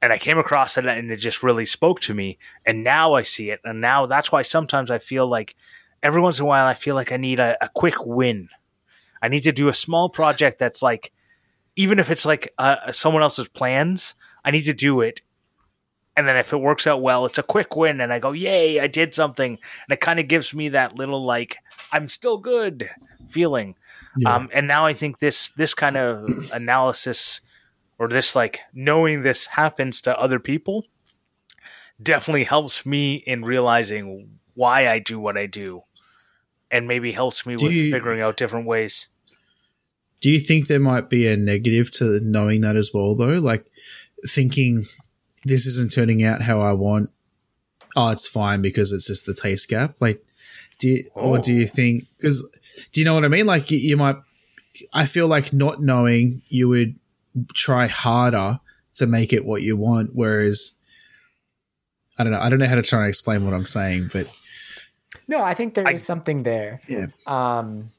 [0.02, 2.38] and I came across it and it just really spoke to me.
[2.68, 5.56] And now I see it, and now that's why sometimes I feel like
[6.04, 8.50] every once in a while I feel like I need a, a quick win.
[9.24, 11.12] I need to do a small project that's like,
[11.76, 14.14] even if it's like uh, someone else's plans,
[14.46, 15.22] I need to do it
[16.16, 18.80] and then if it works out well, it's a quick win, and I go, "Yay,
[18.80, 21.58] I did something!" And it kind of gives me that little like
[21.92, 22.88] I'm still good
[23.28, 23.74] feeling.
[24.16, 24.36] Yeah.
[24.36, 27.42] Um, and now I think this this kind of analysis
[27.98, 30.86] or this like knowing this happens to other people
[32.02, 35.82] definitely helps me in realizing why I do what I do,
[36.70, 39.08] and maybe helps me Do with you- figuring out different ways.
[40.22, 43.40] Do you think there might be a negative to knowing that as well, though?
[43.40, 43.66] Like
[44.28, 44.86] thinking
[45.46, 47.10] this isn't turning out how I want.
[47.96, 49.96] Oh, it's fine because it's just the taste gap.
[50.00, 50.24] Like,
[50.80, 52.48] do you, or do you think because
[52.92, 53.46] do you know what I mean?
[53.46, 54.16] Like you, you might.
[54.92, 56.96] I feel like not knowing you would
[57.54, 58.60] try harder
[58.96, 60.76] to make it what you want, whereas
[62.18, 62.40] I don't know.
[62.40, 64.28] I don't know how to try and explain what I'm saying, but
[65.28, 66.82] No, I think there is I- something there.
[66.88, 67.92] yeah, Um,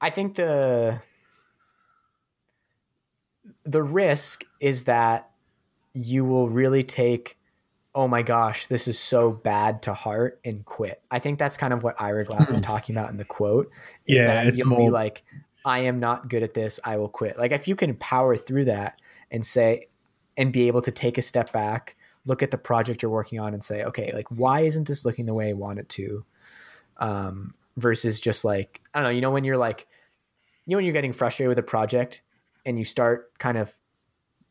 [0.00, 1.00] I think the
[3.64, 5.30] the risk is that
[5.92, 7.38] you will really take,
[7.94, 11.00] oh my gosh, this is so bad to heart and quit.
[11.10, 13.70] I think that's kind of what Ira Glass is talking about in the quote.
[14.06, 15.22] Yeah, it's more- like,
[15.64, 16.78] I am not good at this.
[16.84, 17.38] I will quit.
[17.38, 19.00] Like if you can power through that
[19.30, 19.86] and say,
[20.36, 21.96] and be able to take a step back,
[22.26, 25.26] look at the project you're working on, and say, okay, like why isn't this looking
[25.26, 26.24] the way I want it to?
[26.98, 29.86] Um, versus just like I don't know, you know, when you're like,
[30.66, 32.22] you know, when you're getting frustrated with a project
[32.66, 33.72] and you start kind of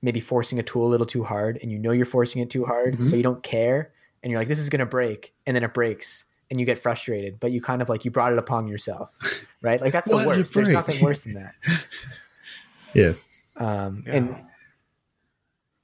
[0.02, 2.66] maybe forcing a tool a little too hard, and you know you're forcing it too
[2.66, 3.10] hard, Mhm.
[3.10, 6.26] but you don't care, and you're like, this is gonna break, and then it breaks,
[6.52, 9.12] and you get frustrated, but you kind of like you brought it upon yourself,
[9.62, 9.80] right?
[9.82, 10.54] Like that's the Why did it worst.
[10.54, 11.56] There's nothing worse than that.
[12.94, 13.14] yeah.
[13.58, 14.14] Um, Yeah.
[14.14, 14.36] And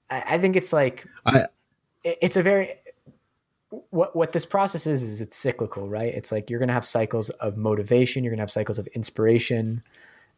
[0.10, 1.46] I, I think it's like I
[2.04, 2.70] it- it's a very
[3.92, 6.14] what what this process is is it's cyclical, right?
[6.14, 9.82] It's like you're gonna have cycles of motivation, you're gonna have cycles of inspiration,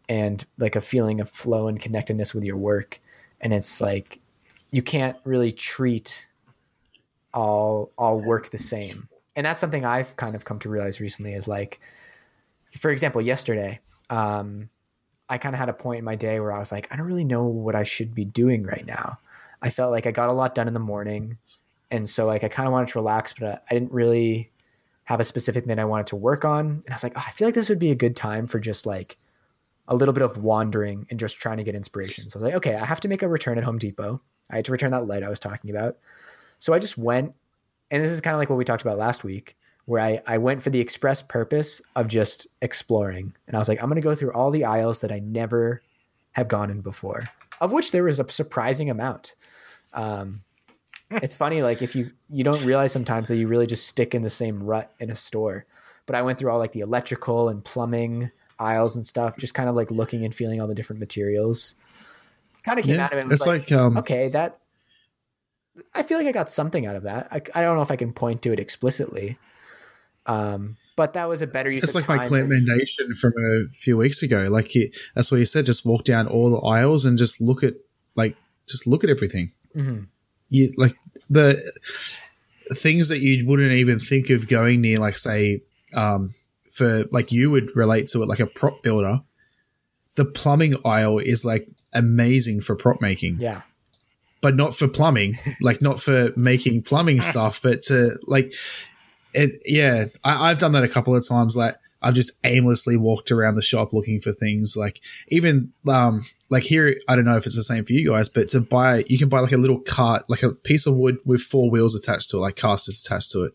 [0.10, 3.00] and like a feeling of flow and connectedness with your work.
[3.40, 4.20] And it's like
[4.72, 6.28] you can't really treat
[7.34, 9.08] all all work the same.
[9.36, 11.80] And that's something I've kind of come to realize recently is like,
[12.78, 14.70] for example, yesterday, um,
[15.30, 17.08] I kind of had a point in my day where I was like, I don't
[17.08, 19.20] really know what I should be doing right now.
[19.62, 21.38] I felt like I got a lot done in the morning.
[21.90, 24.52] And so like I kind of wanted to relax, but I didn't really
[25.06, 26.66] have a specific thing I wanted to work on.
[26.66, 28.60] And I was like, oh, I feel like this would be a good time for
[28.60, 29.18] just like
[29.92, 32.30] a little bit of wandering and just trying to get inspiration.
[32.30, 34.22] So I was like, okay, I have to make a return at Home Depot.
[34.50, 35.98] I had to return that light I was talking about.
[36.60, 37.36] So I just went,
[37.92, 40.38] and this is kind of like what we talked about last week, where I, I
[40.38, 43.34] went for the express purpose of just exploring.
[43.48, 45.82] And I was like, I'm going to go through all the aisles that I never
[46.32, 47.26] have gone in before,
[47.60, 49.36] of which there was a surprising amount.
[49.94, 50.44] Um,
[51.10, 54.22] it's funny, like if you you don't realize sometimes that you really just stick in
[54.22, 55.66] the same rut in a store.
[56.06, 59.68] But I went through all like the electrical and plumbing aisles and stuff, just kind
[59.70, 61.76] of like looking and feeling all the different materials.
[62.64, 63.32] Kind of came Yeah, out of it.
[63.32, 64.58] it's like, um, okay, that
[65.96, 67.28] I feel like I got something out of that.
[67.32, 69.38] I, I don't know if I can point to it explicitly,
[70.26, 71.84] um, but that was a better use.
[71.84, 74.48] It's like my clamp than- from a few weeks ago.
[74.52, 75.66] Like it, that's what you said.
[75.66, 77.74] Just walk down all the aisles and just look at
[78.16, 78.36] like
[78.68, 79.52] just look at everything.
[79.76, 80.08] Mhm.
[80.50, 80.96] You like
[81.30, 81.72] the
[82.76, 84.98] things that you wouldn't even think of going near.
[84.98, 86.34] Like say, um,
[86.72, 89.22] for like you would relate to it like a prop builder.
[90.16, 93.62] The plumbing aisle is like amazing for prop making Yeah,
[94.42, 98.54] but not for plumbing, like not for making plumbing stuff, but to like
[99.34, 99.62] it.
[99.66, 101.56] Yeah, I, I've done that a couple of times.
[101.56, 104.76] Like I've just aimlessly walked around the shop looking for things.
[104.76, 108.28] Like even um like here, I don't know if it's the same for you guys,
[108.28, 111.20] but to buy, you can buy like a little cart, like a piece of wood
[111.26, 113.54] with four wheels attached to it, like casters attached to it.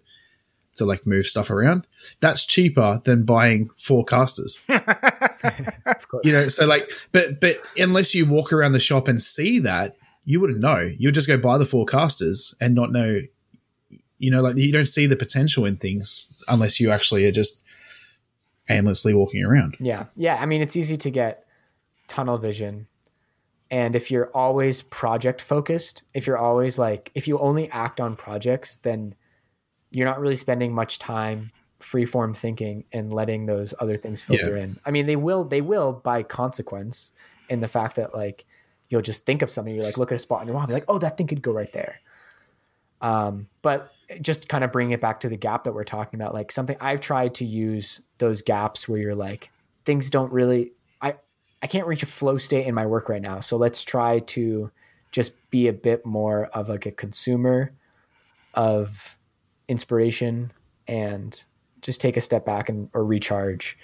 [0.76, 1.86] To like move stuff around,
[2.20, 4.60] that's cheaper than buying four casters
[6.22, 9.96] you know so like but but unless you walk around the shop and see that
[10.24, 13.20] you wouldn't know you would just go buy the forecasters and not know
[14.18, 17.62] you know like you don't see the potential in things unless you actually are just
[18.68, 20.04] aimlessly walking around Yeah.
[20.16, 20.36] Yeah.
[20.40, 21.46] I mean, it's easy to get
[22.08, 22.88] tunnel vision.
[23.70, 28.14] And if you're always project focused, if you're always like, if you only act on
[28.14, 29.14] projects, then
[29.96, 34.76] you're not really spending much time freeform thinking and letting those other things filter in.
[34.85, 37.12] I mean, they will, they will by consequence
[37.48, 38.44] in the fact that like
[38.90, 40.68] you'll just think of something, you like look at a spot on your wall, and
[40.68, 42.02] be like, oh, that thing could go right there.
[43.00, 46.35] Um, but just kind of bringing it back to the gap that we're talking about,
[46.35, 49.50] like something I've tried to use those gaps where you're like,
[49.87, 51.14] things don't really, I,
[51.62, 53.40] I can't reach a flow state in my work right now.
[53.40, 54.70] So let's try to
[55.11, 57.72] just be a bit more of like a consumer
[58.52, 59.15] of
[59.68, 60.52] inspiration
[60.88, 61.42] and
[61.83, 63.76] just take a step back and or recharge.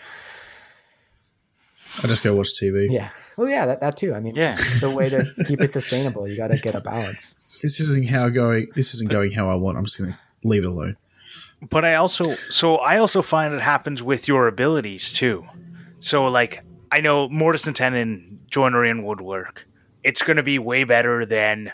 [2.03, 3.11] i just go watch tv Yeah.
[3.37, 4.13] Well, yeah, that, that too.
[4.15, 4.55] I mean, Yeah.
[4.81, 7.37] the way to keep it sustainable, you got to get a balance.
[7.63, 10.69] this isn't how going this isn't going how i want i'm just gonna leave it
[10.69, 10.97] alone
[11.71, 15.47] but I also so I also find it happens with your abilities too.
[16.01, 19.65] So like I know mortise and tenon, joinery and woodwork.
[20.03, 21.71] It's going to be way better than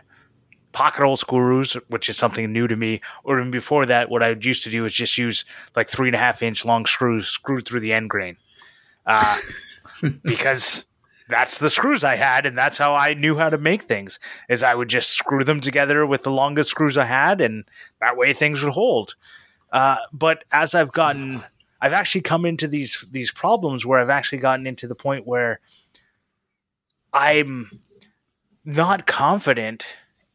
[0.72, 3.00] pocket hole screws, which is something new to me.
[3.24, 6.14] Or even before that, what I used to do is just use like three and
[6.14, 8.36] a half inch long screws screwed through the end grain,
[9.06, 9.36] uh,
[10.22, 10.86] because
[11.28, 14.18] that's the screws I had, and that's how I knew how to make things.
[14.48, 17.64] Is I would just screw them together with the longest screws I had, and
[18.00, 19.14] that way things would hold.
[19.70, 21.42] Uh, but as I've gotten,
[21.80, 25.60] I've actually come into these these problems where I've actually gotten into the point where
[27.12, 27.80] I'm
[28.64, 29.86] not confident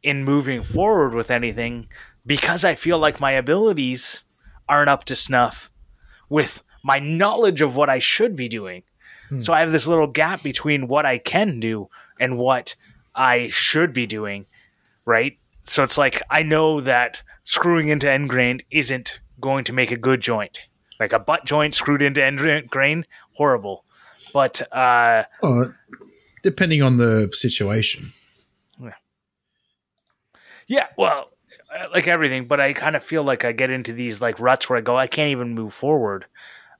[0.04, 1.88] in moving forward with anything
[2.24, 4.22] because I feel like my abilities
[4.68, 5.70] aren't up to snuff
[6.28, 8.84] with my knowledge of what I should be doing.
[9.38, 11.88] So I have this little gap between what I can do
[12.20, 12.76] and what
[13.14, 14.46] I should be doing,
[15.06, 15.38] right?
[15.62, 19.96] So it's like I know that screwing into end grain isn't going to make a
[19.96, 20.68] good joint.
[21.00, 23.84] Like a butt joint screwed into end grain, horrible.
[24.32, 25.72] But uh, oh,
[26.42, 28.12] depending on the situation
[30.66, 31.30] yeah, well,
[31.74, 32.46] uh, like everything.
[32.46, 34.96] But I kind of feel like I get into these like ruts where I go,
[34.96, 36.26] I can't even move forward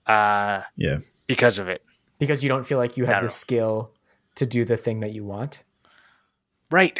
[0.06, 1.82] uh, yeah because of it.
[2.18, 3.28] because you don't feel like you have the know.
[3.28, 3.92] skill
[4.34, 5.62] to do the thing that you want.
[6.70, 6.98] Right.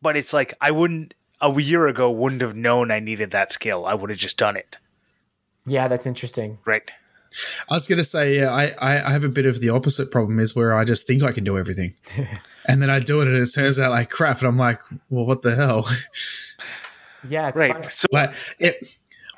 [0.00, 3.86] But it's like I wouldn't a year ago wouldn't have known I needed that skill.
[3.86, 4.78] I would have just done it.
[5.66, 6.58] Yeah, that's interesting.
[6.64, 6.90] Right.
[7.68, 10.38] I was gonna say, yeah, I, I I have a bit of the opposite problem
[10.40, 11.94] is where I just think I can do everything,
[12.66, 14.80] and then I do it and it turns out like crap, and I'm like,
[15.10, 15.88] well, what the hell?
[17.28, 17.72] Yeah, it's Right.
[17.72, 17.90] fun.
[17.90, 18.76] So like it,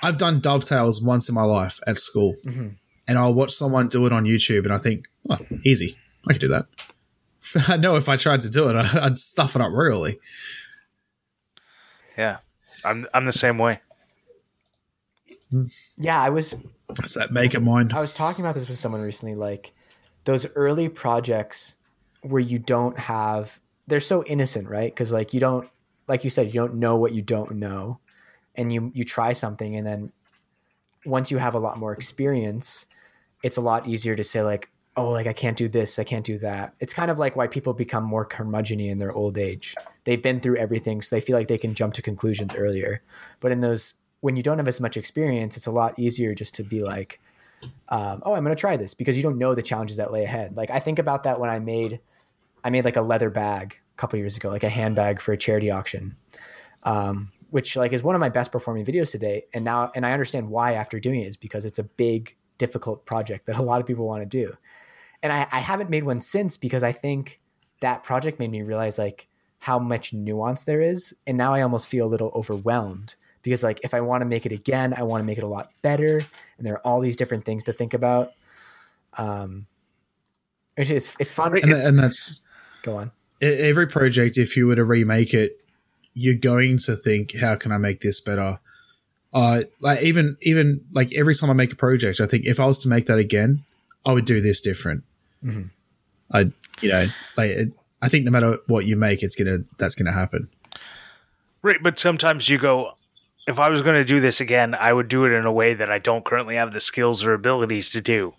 [0.03, 2.75] I've done dovetails once in my life at school, Mhm.
[3.07, 5.97] and I'll watch someone do it on YouTube, and I think, oh, easy,
[6.29, 6.67] I can do that.
[7.69, 10.19] I know if I tried to do it, I'd stuff it up royally.
[12.19, 12.39] yeah.
[12.85, 13.81] I'm I'm the same way.
[15.97, 16.55] Yeah, I was
[16.91, 17.93] It's that make maker mind.
[17.93, 19.35] I was talking about this with someone recently.
[19.35, 19.73] Like
[20.25, 21.77] those early projects
[22.23, 24.91] where you don't have, they're so innocent, right?
[24.91, 25.69] Because like you don't,
[26.07, 28.01] like you said, you don't know what you don't know,
[28.55, 30.13] and you you try something, and then
[31.05, 32.87] once you have a lot more experience,
[33.43, 36.25] it's a lot easier to say like, oh, like I can't do this, I can't
[36.25, 36.75] do that.
[36.81, 39.75] It's kind of like why people become more curmudgeon in their old age.
[40.05, 43.03] They've been through everything, so they feel like they can jump to conclusions earlier.
[43.41, 46.55] But in those, when you don't have as much experience, it's a lot easier just
[46.57, 47.21] to be like,
[47.89, 50.25] um, oh, I'm going to try this because you don't know the challenges that lay
[50.25, 50.57] ahead.
[50.57, 52.01] Like I think about that when I made,
[52.63, 55.37] I made like a leather bag a couple years ago, like a handbag for a
[55.37, 56.17] charity auction,
[56.83, 59.47] um, which like is one of my best performing videos today.
[59.55, 63.07] And now, and I understand why after doing it is because it's a big, difficult
[63.07, 64.57] project that a lot of people want to do.
[65.23, 67.41] And I, I haven't made one since because I think
[67.81, 69.29] that project made me realize like
[69.61, 71.15] how much nuance there is.
[71.27, 74.47] And now I almost feel a little overwhelmed because like if I want to make
[74.47, 76.19] it again, I want to make it a lot better,
[76.59, 78.33] and there are all these different things to think about.
[79.17, 79.67] Um,
[80.77, 81.57] it's it's, it's fun.
[81.59, 82.43] And, tha- and that's
[82.83, 83.11] Go on.
[83.41, 84.39] every project.
[84.39, 85.59] If you were to remake it,
[86.15, 88.61] you're going to think, "How can I make this better?"
[89.35, 92.65] Uh, like even even like every time I make a project, I think if I
[92.67, 93.61] was to make that again,
[94.07, 95.05] I would do this different.
[95.45, 95.71] Mhm.
[96.33, 99.95] I, you know, like it, I think no matter what you make, it's gonna that's
[99.95, 100.49] gonna happen.
[101.63, 102.93] Right, but sometimes you go,
[103.49, 105.75] if I was going to do this again, I would do it in a way
[105.75, 108.35] that I don't currently have the skills or abilities to do.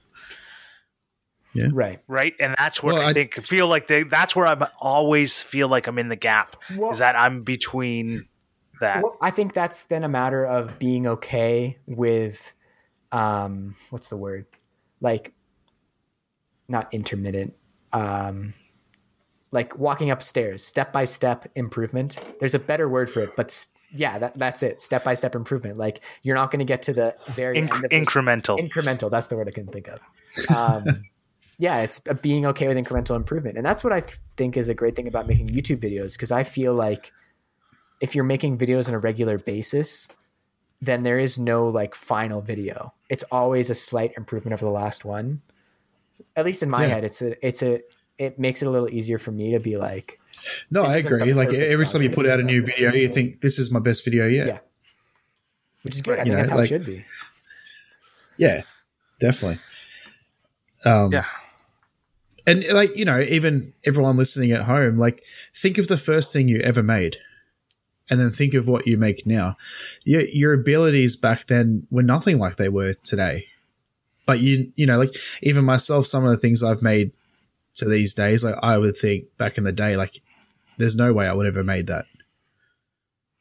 [1.53, 1.69] Yeah.
[1.71, 1.99] Right.
[2.07, 5.41] Right, and that's where Well, I, I- think feel like they, that's where I'm always
[5.41, 6.55] feel like I'm in the gap.
[6.77, 8.21] Well- is that I'm between
[8.79, 9.01] that.
[9.03, 12.53] Well, I think that's then a matter of being okay with,
[13.11, 14.45] um, what's the word?
[15.01, 15.33] Like,
[16.67, 17.55] not intermittent.
[17.93, 18.53] Um,
[19.51, 22.19] like walking upstairs, step by step improvement.
[22.39, 24.81] There's a better word for it, but s- yeah, that, that's it.
[24.81, 25.77] Step by step improvement.
[25.77, 28.59] Like you're not going to get to the very Inc- end of incremental.
[28.59, 29.09] incremental.
[29.11, 29.99] That's the word I couldn't think of.
[30.55, 31.03] Um,
[31.57, 34.73] yeah, it's being okay with incremental improvement, and that's what I th- think is a
[34.73, 37.11] great thing about making YouTube videos because I feel like
[37.99, 40.07] if you're making videos on a regular basis,
[40.81, 42.93] then there is no like final video.
[43.09, 45.41] It's always a slight improvement over the last one.
[46.37, 46.93] At least in my Yeah.
[46.95, 47.81] head, it's a it's a
[48.17, 50.19] it makes it a little easier for me to be like,
[50.69, 51.33] No, This I agree.
[51.33, 54.03] Like every time you put out a new video, you think this is my best
[54.03, 54.47] video yet.
[54.47, 54.59] Yeah.
[55.83, 56.19] which is good.
[56.19, 57.05] I You think know, that's how like- it should be.
[58.37, 58.61] Yeah,
[59.19, 59.59] definitely.
[60.85, 61.25] Um, Yeah.
[62.47, 65.23] And like, you know, even everyone listening at home, like
[65.55, 67.17] think of the first thing you ever made
[68.09, 69.55] and then think of what you make now.
[70.03, 73.47] Your, your abilities back then were nothing like they were today.
[74.25, 75.13] But you, you know, like
[75.43, 77.11] even myself, some of the things I've made
[77.75, 80.21] to these days, like I would think back in the day, like
[80.79, 82.05] there's no way I would have ever made that.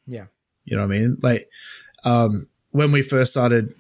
[0.07, 0.27] Yeah.
[0.65, 1.17] You know what I mean?
[1.23, 1.49] Like,
[2.05, 3.75] um, when we first started,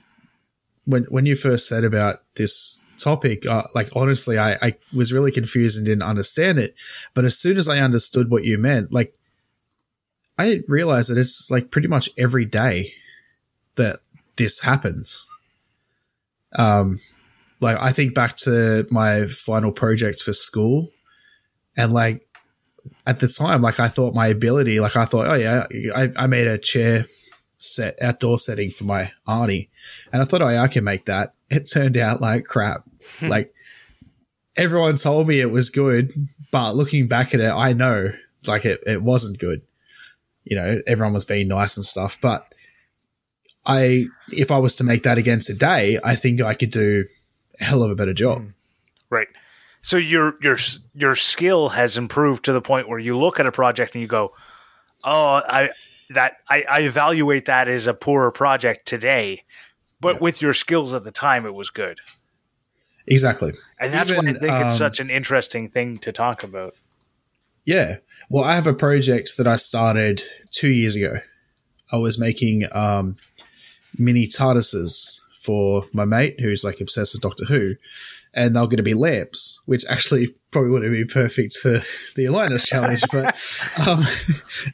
[0.84, 5.32] when when you first said about this topic, uh, like honestly, I, I was really
[5.32, 6.74] confused and didn't understand it.
[7.12, 9.14] But as soon as I understood what you meant, like,
[10.38, 12.92] I realized that it's like pretty much every day
[13.74, 14.00] that
[14.36, 15.28] this happens.
[16.56, 16.98] Um,
[17.60, 20.90] like I think back to my final project for school,
[21.76, 22.27] and like
[23.06, 26.26] at the time, like I thought my ability, like I thought, oh yeah, I, I
[26.26, 27.06] made a chair
[27.58, 29.70] set outdoor setting for my auntie,
[30.12, 31.34] and I thought, oh yeah, I can make that.
[31.50, 32.84] It turned out like crap.
[33.20, 33.28] Hmm.
[33.28, 33.54] like
[34.56, 36.12] everyone told me it was good,
[36.50, 38.12] but looking back at it, I know
[38.46, 39.62] like it, it wasn't good.
[40.44, 42.52] You know, everyone was being nice and stuff, but
[43.64, 47.04] I, if I was to make that again today, I think I could do
[47.60, 48.38] a hell of a better job.
[48.38, 48.48] Hmm.
[49.10, 49.28] Right.
[49.82, 50.58] So your your
[50.94, 54.08] your skill has improved to the point where you look at a project and you
[54.08, 54.32] go,
[55.04, 55.70] "Oh, I
[56.10, 59.44] that I, I evaluate that as a poorer project today,
[60.00, 60.20] but Yeah.
[60.20, 62.00] with your skills at the time, it was good."
[63.06, 63.54] Exactly.
[63.80, 66.74] And that's why I Even, think it's um, such an interesting thing to talk about.
[67.64, 67.96] Yeah.
[68.28, 71.20] Well, I have a project that I started two years ago.
[71.90, 73.16] I was making um,
[73.96, 77.76] mini TARDISes for my mate who's like obsessed with Doctor Who,
[78.38, 81.82] and they're going to be lamps, which actually probably wouldn't be perfect for
[82.14, 83.02] the Alliance challenge.
[83.10, 83.36] But
[83.86, 84.04] um,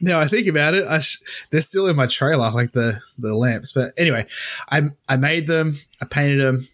[0.01, 1.17] now I think about it, I sh-
[1.49, 3.73] they're still in my trailer, like the the lamps.
[3.73, 4.27] But anyway,
[4.69, 6.67] I I made them, I painted them,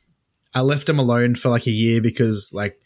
[0.53, 2.77] I left them alone for like a year because like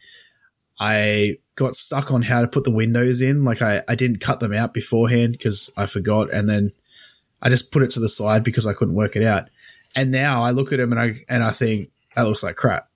[0.79, 3.43] I got stuck on how to put the windows in.
[3.43, 6.73] Like I, I didn't cut them out beforehand because I forgot, and then
[7.41, 9.49] I just put it to the side because I couldn't work it out.
[9.95, 12.87] And now I look at them and I and I think that looks like crap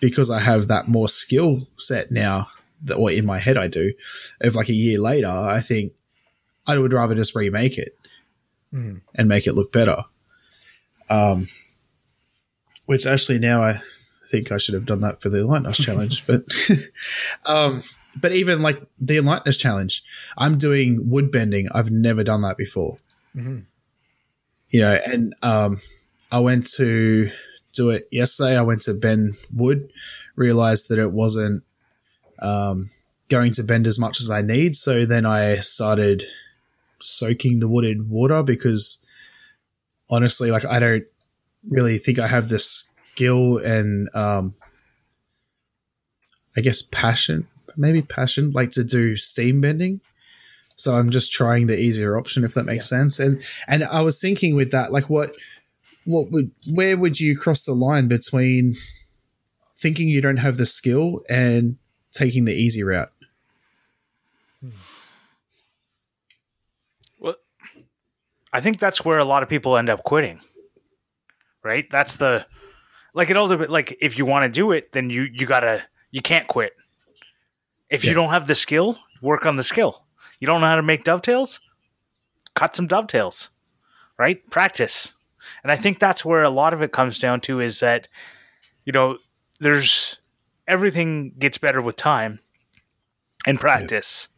[0.00, 2.48] because I have that more skill set now
[2.84, 3.92] that or in my head I do.
[4.40, 5.92] Of like a year later, I think
[6.66, 7.96] I would rather just remake it
[8.72, 9.00] Mhm.
[9.14, 10.04] and make it look better.
[11.10, 11.46] Um,
[12.86, 13.80] which actually now I
[14.28, 16.42] think I should have done that for the Enlighteners challenge, but
[17.50, 17.82] um,
[18.20, 20.02] but even like the Enlighteners challenge,
[20.36, 21.68] I'm doing wood bending.
[21.72, 22.98] I've never done that before.
[23.34, 23.64] Mhm.
[24.70, 25.80] You know, and um,
[26.30, 27.30] I went to
[27.78, 28.56] do it yesterday.
[28.58, 29.90] I went to bend wood,
[30.36, 31.62] realized that it wasn't
[32.40, 32.90] um,
[33.28, 34.76] going to bend as much as I need.
[34.76, 36.24] So then I started
[37.00, 39.04] soaking the wood in water because
[40.10, 41.04] honestly, like I don't
[41.68, 44.54] really think I have the skill and um,
[46.56, 50.00] I guess passion, maybe passion, like to do steam bending.
[50.76, 53.18] So I'm just trying the easier option, if that makes sense.
[53.18, 55.34] And and I was thinking with that, like what
[56.08, 58.76] what would where would you cross the line between
[59.76, 61.76] thinking you don't have the skill and
[62.12, 63.12] taking the easy route?
[67.20, 67.34] Well,
[68.54, 70.40] I think that's where a lot of people end up quitting.
[71.62, 71.86] Right?
[71.90, 72.46] That's the
[73.12, 76.22] like it all like if you want to do it, then you you gotta you
[76.22, 76.72] can't quit.
[77.90, 80.04] If you don't have the skill, work on the skill.
[80.40, 81.60] You don't know how to make dovetails,
[82.54, 83.50] cut some dovetails.
[84.16, 84.38] Right?
[84.48, 85.12] Practice.
[85.62, 88.08] And I think that's where a lot of it comes down to is that
[88.84, 89.18] you know
[89.60, 90.18] there's
[90.66, 92.40] everything gets better with time
[93.46, 94.28] and practice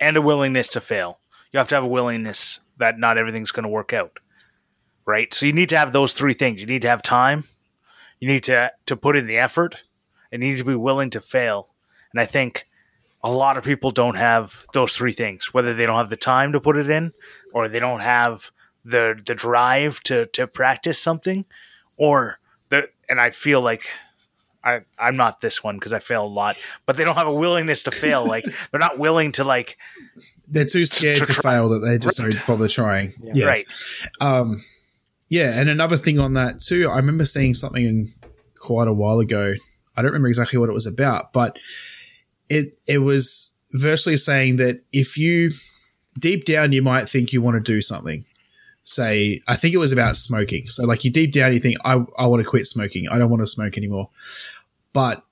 [0.00, 1.18] and a willingness to fail.
[1.52, 4.18] You have to have a willingness that not everything's going to work out.
[5.06, 5.32] Right?
[5.32, 6.60] So you need to have those three things.
[6.60, 7.44] You need to have time,
[8.20, 9.82] you need to to put in the effort,
[10.30, 11.68] and you need to be willing to fail.
[12.12, 12.66] And I think
[13.22, 16.52] a lot of people don't have those three things, whether they don't have the time
[16.52, 17.12] to put it in
[17.52, 18.52] or they don't have
[18.88, 21.44] the the drive to to practice something
[21.98, 22.38] or
[22.70, 23.88] the and I feel like
[24.64, 27.32] I, I'm not this one because I fail a lot, but they don't have a
[27.34, 28.26] willingness to fail.
[28.26, 29.78] Like they're not willing to like
[30.48, 32.32] They're too scared To to, try- fail that they just Right.
[32.32, 33.12] don't bother trying.
[33.22, 33.32] Yeah.
[33.34, 33.46] Yeah.
[33.46, 33.66] right.
[34.20, 34.62] Um,
[35.30, 38.08] yeah, and another thing on that too, I remember seeing something
[38.58, 39.54] quite a while ago.
[39.96, 41.58] I don't remember exactly what it was about, but
[42.48, 45.52] it it was virtually saying that if you
[46.18, 48.24] deep down you might think you want to do something.
[48.88, 50.66] Say, I think it was about smoking.
[50.68, 53.06] So like you deep down you think I I want to quit smoking.
[53.06, 54.08] I don't want to smoke anymore.
[54.94, 55.24] But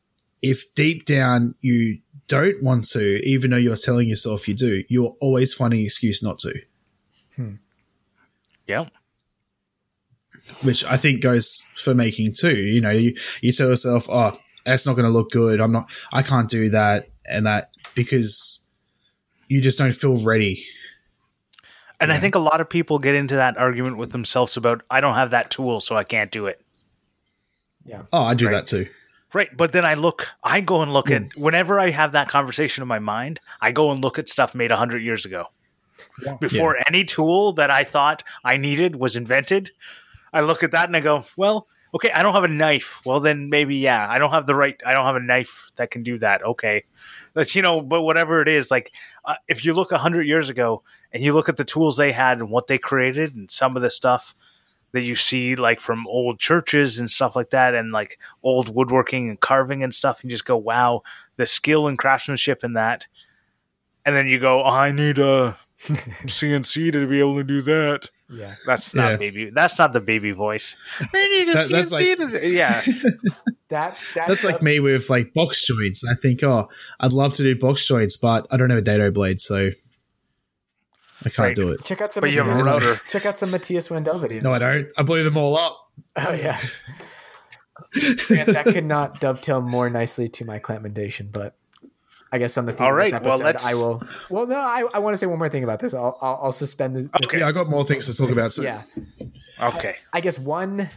[0.42, 5.16] if deep down you don't want to, even though you're telling yourself you do, you're
[5.20, 6.60] always finding an excuse not to.
[7.36, 7.54] Hmm.
[8.66, 8.86] Yeah.
[10.62, 12.56] which I think goes for making too.
[12.56, 15.60] You know, you, you tell yourself, oh, that's not going to look good.
[15.60, 18.64] I'm not, I can't do that and that because
[19.48, 20.62] you just don't feel ready.
[22.00, 25.00] And I think a lot of people get into that argument with themselves about I
[25.00, 26.60] don't have that tool, so I can't do it.
[27.84, 28.02] Yeah.
[28.12, 28.52] Oh, I do Right.
[28.52, 28.86] that too.
[29.32, 31.42] Right, but then I look, I go and look at mm.
[31.42, 34.70] whenever I have that conversation in my mind, I go and look at stuff made
[34.70, 35.46] hundred years ago,
[36.22, 36.36] Yeah.
[36.40, 39.72] before any tool that I thought I needed was invented.
[40.32, 43.00] I look at that and I go, well, okay, I don't have a knife.
[43.04, 44.80] Well, then maybe yeah, I don't have the right.
[44.86, 46.42] I don't have a knife that can do that.
[46.42, 46.84] Okay,
[47.36, 48.92] that's you know, but whatever it is, like
[49.26, 50.82] uh, if you look hundred years ago
[51.12, 53.82] and you look at the tools they had and what they created and some of
[53.82, 54.34] the stuff
[54.92, 59.28] that you see like from old churches and stuff like that and like old woodworking
[59.28, 61.02] and carving and stuff and you just go wow
[61.36, 63.06] the skill and craftsmanship in that.
[64.06, 68.10] And then you go oh, i need a cnc to be able to do that
[68.30, 68.54] Yeah.
[68.66, 69.16] that's not Yeah.
[69.18, 72.48] baby that's not the baby voice i need a That- that's cnc like- to do-"
[72.48, 72.82] yeah
[73.68, 76.04] That, that That's like me with like box joints.
[76.08, 76.68] I think, oh,
[77.00, 79.70] I'd love to do box joints, but I don't have a dado blade, so
[81.24, 81.56] I can't Right.
[81.56, 81.82] do it.
[81.82, 83.00] check out some But you have a Matthias- router.
[83.10, 84.42] Check out some Matthias Wandel videos.
[84.42, 84.86] No, I don't.
[84.96, 85.80] I blew them all up.
[86.16, 86.60] Oh yeah.
[88.30, 91.56] Man, that could not dovetail more nicely to my clampmendation, but
[92.32, 94.02] I guess on the theme All of this right, well, episode, let's- I will.
[94.30, 95.94] Well, no, I, I want to say one more thing about this.
[95.94, 97.10] I'll I'll, I'll suspend the.
[97.24, 98.52] okay Yeah, I got more things to talk about.
[98.52, 98.82] So Yeah,
[99.60, 100.90] okay I guess one.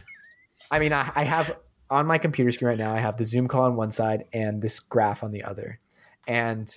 [0.70, 1.56] I mean, I, I have
[1.88, 2.92] on my computer screen right now.
[2.92, 5.78] I have the Zoom call on one side and this graph on the other,
[6.26, 6.72] and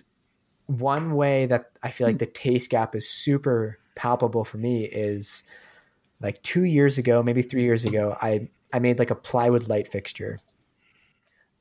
[0.68, 5.44] one way that I feel like the taste gap is super palpable for me is
[6.22, 9.88] like two years ago, maybe three years ago, I I made like a plywood light
[9.88, 10.40] fixture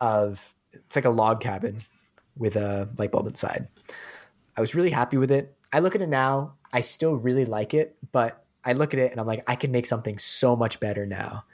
[0.00, 1.82] of it's like a log cabin
[2.36, 3.68] with a light bulb inside.
[4.56, 5.54] I was really happy with it.
[5.72, 9.10] I look at it now, I still really like it, but I look at it
[9.10, 11.44] and I'm like, I can make something so much better now.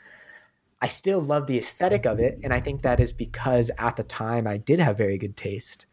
[0.80, 4.04] I still love the aesthetic of it, and I think that is because at the
[4.04, 5.86] time I did have very good taste.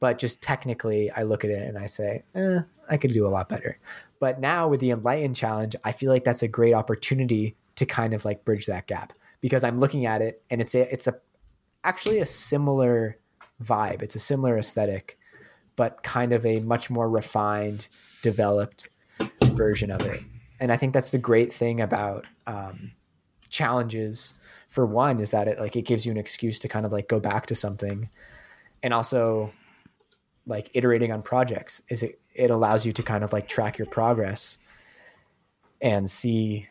[0.00, 3.30] But just technically, I look at it and I say, eh, I could do a
[3.30, 3.78] lot better.
[4.18, 8.14] But now with the Enlightened Challenge, I feel like that's a great opportunity to kind
[8.14, 11.14] of like bridge that gap because I'm looking at it and it's a it's a
[11.84, 13.18] actually a similar
[13.62, 14.02] vibe.
[14.02, 15.18] It's a similar aesthetic,
[15.76, 17.88] but kind of a much more refined,
[18.22, 18.88] developed
[19.44, 20.22] version of it.
[20.60, 22.92] And I think that's the great thing about um,
[23.50, 24.38] challenges
[24.68, 27.06] for one is that it like it gives you an excuse to kind of like
[27.06, 28.08] go back to something
[28.82, 29.52] and also
[30.46, 33.86] like iterating on projects is it it allows you to kind of like track your
[33.86, 34.58] progress
[35.82, 36.66] and see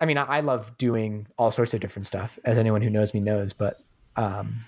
[0.00, 3.12] i mean i, I love doing all sorts of different stuff as anyone who knows
[3.12, 3.74] me knows but
[4.16, 4.64] um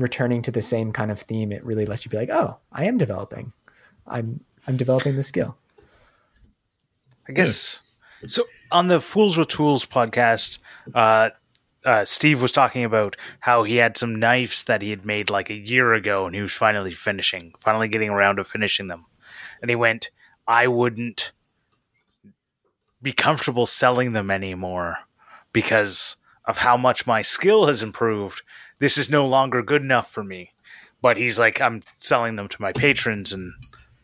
[0.00, 2.84] returning to the same kind of theme it really lets you be like oh i
[2.84, 3.52] am developing
[4.06, 5.56] i'm i'm developing the skill
[7.28, 7.96] I guess
[8.26, 8.44] so.
[8.72, 10.58] On the Fools with Tools podcast,
[10.94, 11.30] uh,
[11.84, 15.48] uh, Steve was talking about how he had some knives that he had made like
[15.48, 19.06] a year ago, and he was finally finishing, finally getting around to finishing them.
[19.62, 20.10] And he went,
[20.48, 21.30] "I wouldn't
[23.00, 24.98] be comfortable selling them anymore
[25.52, 28.42] because of how much my skill has improved.
[28.80, 30.52] This is no longer good enough for me."
[31.00, 33.52] But he's like, "I'm selling them to my patrons, and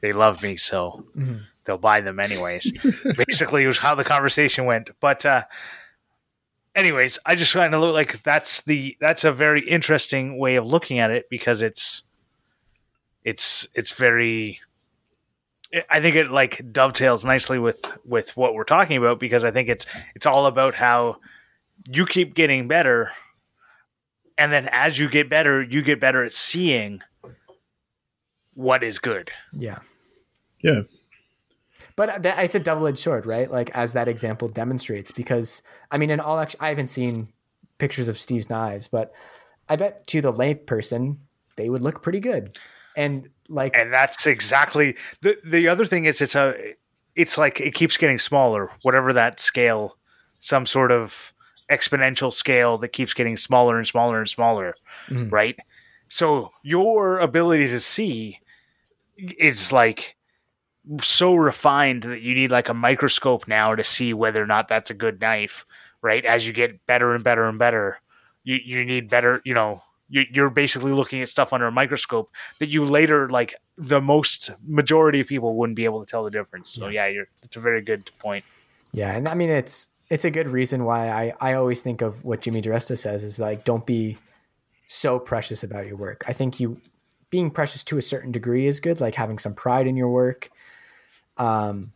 [0.01, 1.05] they love me, so."
[1.67, 2.87] they'll buy them anyways.
[3.27, 4.91] Basically, it was how the conversation went.
[5.01, 5.45] But uh,
[6.75, 10.67] anyways, I just kind of look like that's the that's a very interesting way of
[10.67, 12.05] looking at it because it's
[13.25, 14.61] it's it's very.
[15.91, 19.69] I think it like dovetails nicely with with what we're talking about because I think
[19.69, 21.17] it's it's all about how
[21.91, 23.11] you keep getting better,
[24.39, 27.03] and then as you get better, you get better at seeing
[28.55, 29.31] what is good.
[29.53, 29.79] yeah
[30.63, 30.83] Yeah.
[31.95, 35.61] but that, it's a double-edged sword right like as that example demonstrates because
[35.91, 37.29] i mean in all actually i haven't seen
[37.79, 39.13] pictures of steve's knives but
[39.69, 41.19] i bet to the lay person
[41.57, 42.57] they would look pretty good
[42.97, 46.55] and like and that's exactly the the other thing is it's a
[47.15, 51.33] it's like it keeps getting smaller whatever that scale some sort of
[51.71, 54.75] exponential scale that keeps getting smaller and smaller and smaller
[55.09, 55.31] Mhm.
[55.33, 55.57] right?
[56.09, 58.39] So your ability to see
[59.17, 60.15] is like
[61.01, 64.91] so refined that you need like a microscope now to see whether or not that's
[64.91, 65.65] a good knife
[66.03, 66.25] right?
[66.25, 67.99] As you get better and better and better
[68.45, 72.29] you, you need better you know you, you're basically looking at stuff under a microscope
[72.61, 76.31] that you later like the most majority of people wouldn't be able to tell the
[76.31, 76.71] difference.
[76.71, 78.45] So yeah, you're it's a very good point.
[78.93, 82.25] Yeah, and I mean it's it's a good reason why I I always think of
[82.25, 84.19] what Jimmy DiResta says is like don't be
[84.87, 86.25] so precious about your work.
[86.29, 86.81] I think you
[87.31, 90.51] being precious to a certain degree is good, like having some pride in your work.
[91.37, 91.93] Um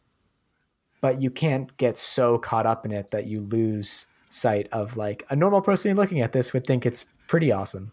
[1.00, 5.24] but you can't get so caught up in it that you lose sight of like
[5.30, 7.92] a normal person looking at this would think it's pretty awesome.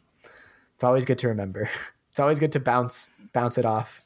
[0.76, 1.70] It's always good to remember.
[2.10, 4.04] It's always good to bounce bounce it off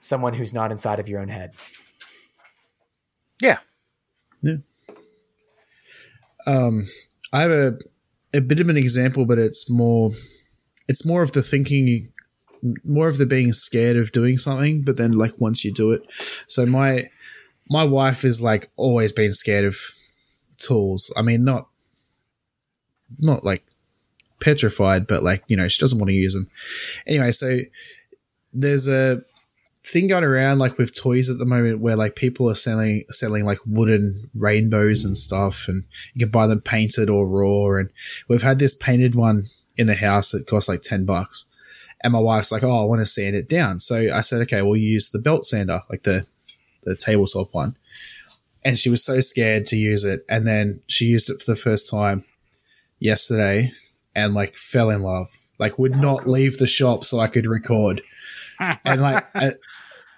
[0.00, 1.52] someone who's not inside of your own head.
[3.38, 3.58] yeah
[6.46, 6.84] Um,
[7.32, 7.78] I have a
[8.34, 10.12] a bit of an example, but it's more
[10.88, 12.12] it's more of the thinking,
[12.84, 16.02] more of the being scared of doing something, but then like once you do it.
[16.46, 17.08] So my
[17.68, 19.76] my wife is like always been scared of
[20.58, 21.12] tools.
[21.16, 21.68] I mean, not
[23.18, 23.64] not like
[24.40, 26.48] petrified, but like you know she doesn't want to use them.
[27.06, 27.60] Anyway, so
[28.52, 29.22] there's a
[29.86, 33.44] thing going around like with toys at the moment where like people are selling selling
[33.44, 37.78] like wooden rainbows and stuff and you can buy them painted or raw.
[37.78, 37.90] And
[38.28, 39.44] we've had this painted one
[39.76, 41.44] in the house that costs like 10 bucks.
[42.02, 43.78] And my wife's like oh i want to sand it down.
[43.78, 46.26] So i said okay we'll use the belt sander like the
[46.82, 47.76] the tabletop one.
[48.64, 50.24] And she was so scared to use it.
[50.28, 52.24] And then she used it for the first time
[52.98, 53.72] yesterday
[54.16, 55.38] and like fell in love.
[55.60, 58.02] Like would not leave the shop so i could record.
[58.86, 59.24] And like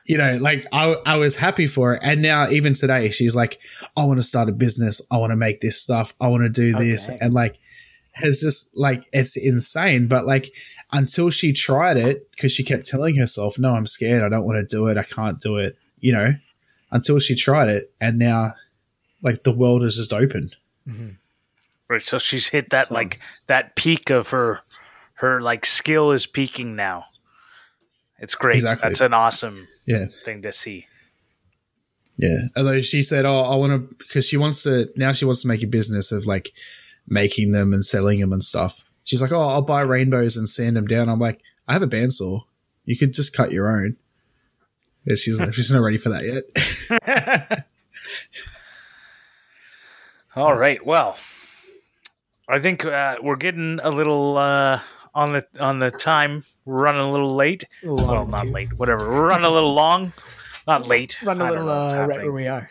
[0.09, 2.01] you know like I, I was happy for it.
[2.03, 3.61] And now even today she's like
[3.97, 5.01] i want to start a business.
[5.11, 6.15] I want to make this stuff.
[6.21, 7.09] I want to do this.
[7.09, 7.19] Okay.
[7.21, 7.59] and like
[8.13, 10.09] has just like it's insane.
[10.09, 10.51] But like
[10.93, 14.23] until she tried it because she kept telling herself no i'm scared.
[14.25, 14.97] I don't want to do it.
[14.97, 16.35] I can't do it you know?
[16.91, 18.55] Until she tried it and now
[19.23, 20.51] like the world is just open.
[20.89, 21.11] Mm-hmm.
[21.89, 24.61] Right so she's hit that So- like that peak of her
[25.15, 27.07] her like skill is peaking now.
[28.21, 28.55] It's great.
[28.57, 28.89] Exactly.
[28.89, 30.86] that's an awesome yeah thing to see
[32.18, 32.49] Yeah.
[32.57, 35.12] Although she said, "Oh, I want to," because she wants to now.
[35.12, 36.53] She wants to make a business of like
[37.07, 38.82] making them and selling them and stuff.
[39.05, 41.86] She's like, "Oh, I'll buy rainbows and sand them down." I'm like, "I have a
[41.86, 42.43] bandsaw.
[42.84, 43.97] You could just cut your own."
[45.07, 46.43] Yeah, she's she's not ready for that yet.
[50.34, 50.84] All right.
[50.84, 51.16] Well,
[52.49, 54.80] I think uh, we're getting a little uh,
[55.19, 56.45] on the on the time.
[56.64, 57.64] We're running a little late.
[57.83, 58.51] A little well, not too.
[58.51, 58.79] late.
[58.79, 59.11] Whatever.
[59.11, 60.12] We're running a little long.
[60.66, 61.21] Not late.
[61.23, 62.71] Run a I don't little know uh, right where we are.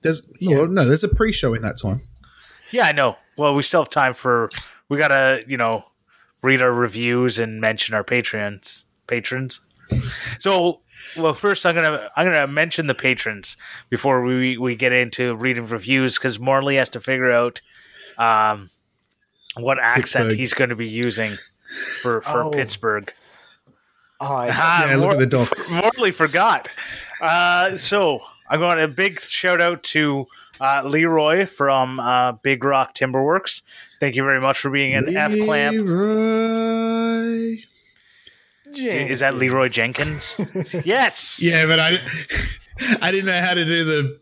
[0.00, 2.00] There's no, no, there's a pre-show in that time.
[2.70, 3.16] Yeah, I know.
[3.36, 4.48] Well, we still have time for.
[4.88, 5.84] We gotta, you know,
[6.42, 8.86] read our reviews and mention our patrons.
[9.06, 9.60] Patrons.
[10.38, 10.80] So,
[11.16, 13.56] well, first I'm gonna I'm gonna mention the patrons
[13.90, 17.60] before we we get into reading reviews because Morley has to figure out
[18.16, 18.70] um,
[19.56, 20.38] what accent Pittsburgh.
[20.38, 21.32] he's going to be using
[22.02, 22.50] for for Oh.
[22.50, 23.12] Pittsburgh.
[24.20, 25.48] Oh, I, Ah, Yeah, look at the dog.
[25.70, 25.70] doc.
[25.70, 26.68] Morley forgot.
[27.20, 30.26] Uh, so I'm going a big shout out to
[30.60, 33.62] uh, Leroy from uh, Big Rock Timberworks.
[34.00, 35.76] Thank you very much for being an F clamp.
[35.76, 37.58] Leroy.
[38.74, 40.36] Is that Leroy Jenkins?
[40.84, 41.40] yes.
[41.42, 41.98] Yeah, but I,
[43.02, 44.20] I didn't know how to do the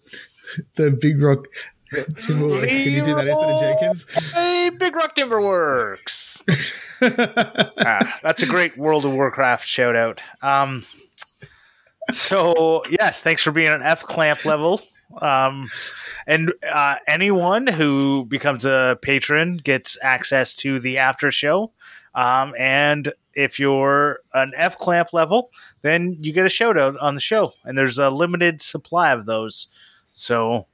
[0.77, 1.47] the big rock
[2.15, 2.83] Timberwolves.
[2.83, 4.33] Can you do that instead of Jenkins?
[4.33, 6.43] Hey, Big Rock Timberworks.
[7.87, 10.23] Ah, that's a great World of Warcraft shout out.
[10.41, 10.87] Um,
[12.13, 14.81] so yes, thanks for being an F clamp level.
[15.21, 15.67] Um,
[16.27, 21.73] and uh, anyone who becomes a patron gets access to the after show.
[22.15, 25.51] Um, and if you're an F clamp level,
[25.83, 27.53] then you get a shout out on the show.
[27.65, 29.67] And there's a limited supply of those.
[30.13, 30.67] So,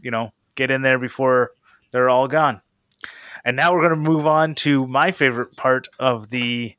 [0.00, 1.50] you know, get in there before
[1.90, 2.60] they're all gone.
[3.44, 6.74] And now we're going to move on to my favorite part of the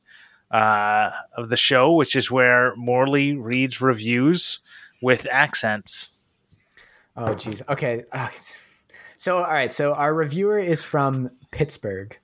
[0.50, 4.60] uh, of the show, which is where Morley reads reviews
[5.02, 6.10] with accents.
[7.16, 7.62] Oh, geez.
[7.68, 8.04] Okay.
[8.12, 8.62] It's-
[9.18, 9.72] So, all right.
[9.72, 12.14] So our reviewer is from Pittsburgh,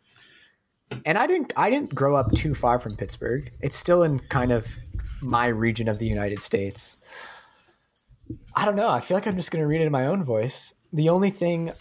[1.06, 1.54] and I didn't.
[1.56, 3.48] I didn't grow up too far from Pittsburgh.
[3.62, 4.68] It's still in kind of
[5.22, 6.98] my region of the United States.
[8.54, 8.88] I don't know.
[8.90, 10.74] I feel like I'm just going to read it in my own voice.
[10.92, 11.72] The only thing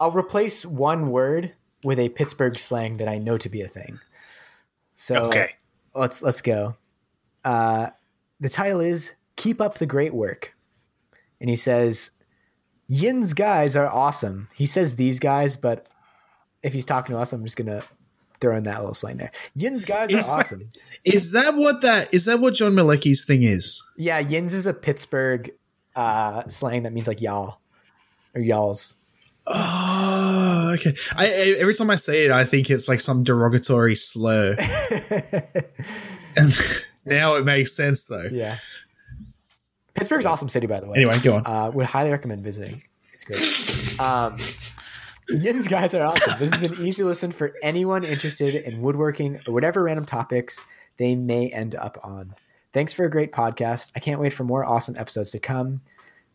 [0.00, 1.52] I'll replace one word
[1.84, 3.98] with a Pittsburgh slang that I know to be a thing.
[4.94, 5.54] So Okay.
[5.94, 6.76] let's let's go.
[7.44, 7.90] Uh,
[8.40, 10.54] the title is "Keep Up the Great Work,"
[11.40, 12.10] and he says,
[12.88, 15.86] "Yin's guys are awesome." He says these guys, but
[16.62, 17.82] if he's talking to us, I'm just gonna
[18.40, 19.30] throw in that little slang there.
[19.54, 20.60] Yin's guys Is- are awesome.
[21.04, 22.26] Is that what that is?
[22.26, 23.84] That what John Malecki's thing is?
[23.96, 25.52] Yeah, Yin's is a Pittsburgh
[25.96, 27.58] uh, slang that means like y'all
[28.34, 28.94] or y'all's.
[29.46, 30.94] Oh, okay.
[31.16, 34.56] I, I every time I say it, I think it's like some derogatory slur.
[36.36, 36.52] and
[37.06, 38.28] now it makes sense though.
[38.30, 38.58] Yeah.
[39.94, 40.98] Pittsburgh's awesome city, by the way.
[40.98, 41.46] Anyway, go on.
[41.46, 42.82] uh, would highly recommend visiting.
[43.12, 44.00] It's great.
[44.00, 44.36] Um,
[45.28, 46.38] Yin's guys are awesome.
[46.38, 50.64] This is an easy listen for anyone interested in woodworking or whatever random topics
[50.98, 52.34] they may end up on.
[52.72, 53.92] Thanks for a great podcast.
[53.96, 55.80] I can't wait for more awesome episodes to come.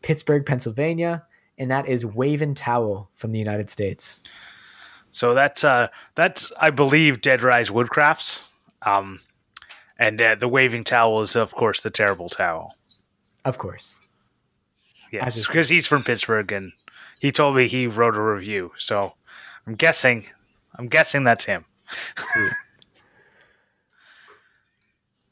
[0.02, 1.24] Pittsburgh, Pennsylvania,
[1.58, 4.22] and that is Waven Towel from the United States.
[5.10, 8.42] So that's uh, that's I believe Dead Rise Woodcrafts,
[8.82, 9.20] um,
[9.98, 12.74] and uh, the waving towel is of course the terrible towel.
[13.44, 14.00] Of course.
[15.12, 16.72] Yes, because he's from Pittsburgh and
[17.20, 18.72] he told me he wrote a review.
[18.76, 19.14] So
[19.66, 20.26] I'm guessing,
[20.76, 21.64] I'm guessing that's him.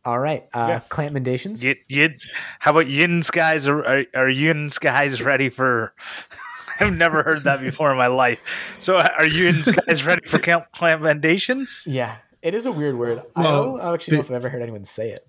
[0.05, 0.11] Sweet.
[0.11, 0.45] All right.
[0.53, 0.81] Uh, Yeah.
[0.89, 1.63] Clamp Mendations.
[1.63, 2.15] Yin, yin,
[2.59, 3.67] how about Yin's guys?
[3.69, 5.95] Are, are, are Yin's guys ready for?
[6.81, 8.41] I've never heard that before in my life.
[8.79, 11.85] So are Yin's guys ready for camp clamentations?
[11.87, 13.23] Yeah, it is a weird word.
[13.37, 15.21] I Well, don't actually know if I've ever heard anyone say it,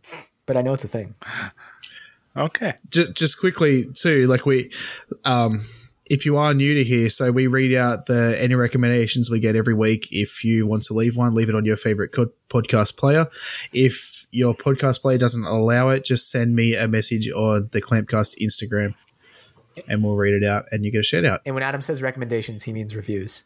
[0.46, 1.14] but I know it's a thing.
[2.36, 2.74] Okay.
[2.90, 4.72] just, just quickly too, like we,
[5.26, 5.64] um,
[6.06, 9.56] if you are new to here, so we read out the any recommendations we get
[9.56, 10.08] every week.
[10.12, 13.28] If you want to leave one, leave it on your favorite co- podcast player.
[13.72, 18.36] If your podcast player doesn't allow it, just send me a message on the Clampcast
[18.42, 18.96] Instagram,
[19.88, 21.42] and we'll read it out, and you get a shout out.
[21.46, 23.44] And when Adam says recommendations, he means reviews.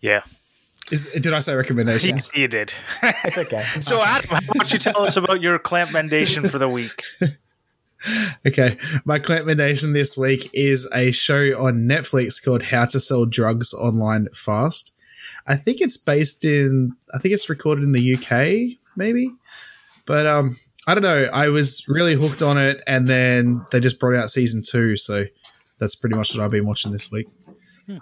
[0.00, 0.22] Yeah,
[0.90, 2.32] Is, did I say recommendations?
[2.34, 2.72] you did.
[3.02, 3.62] It's okay.
[3.80, 7.02] so Adam, how about you tell us about your clamp clampendation for the week?
[8.46, 13.74] Okay, my recommendation this week is a show on Netflix called How to Sell Drugs
[13.74, 14.94] Online Fast.
[15.46, 19.32] I think it's based in, I think it's recorded in the UK, maybe.
[20.06, 21.24] But um, I don't know.
[21.32, 25.26] I was really hooked on it, and then they just brought out season two, so
[25.78, 27.26] that's pretty much what I've been watching this week.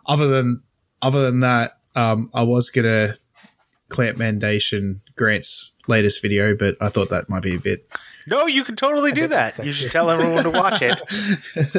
[0.07, 0.63] Other than
[1.03, 3.17] other than that, um, I was gonna
[3.89, 7.89] clamp mandation Grant's latest video, but I thought that might be a bit
[8.29, 9.59] No, you can totally do that.
[9.59, 11.01] You should tell everyone to watch it.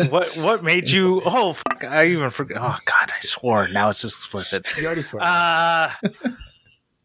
[0.11, 1.21] what what made you?
[1.23, 1.83] Oh, fuck!
[1.83, 2.57] I even forgot.
[2.61, 3.67] Oh God, I swore.
[3.67, 4.67] Now it's explicit.
[4.77, 5.21] You already swear.
[5.23, 5.91] Uh,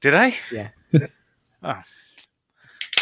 [0.00, 0.34] did I?
[0.50, 0.68] yeah.
[1.62, 1.80] Oh.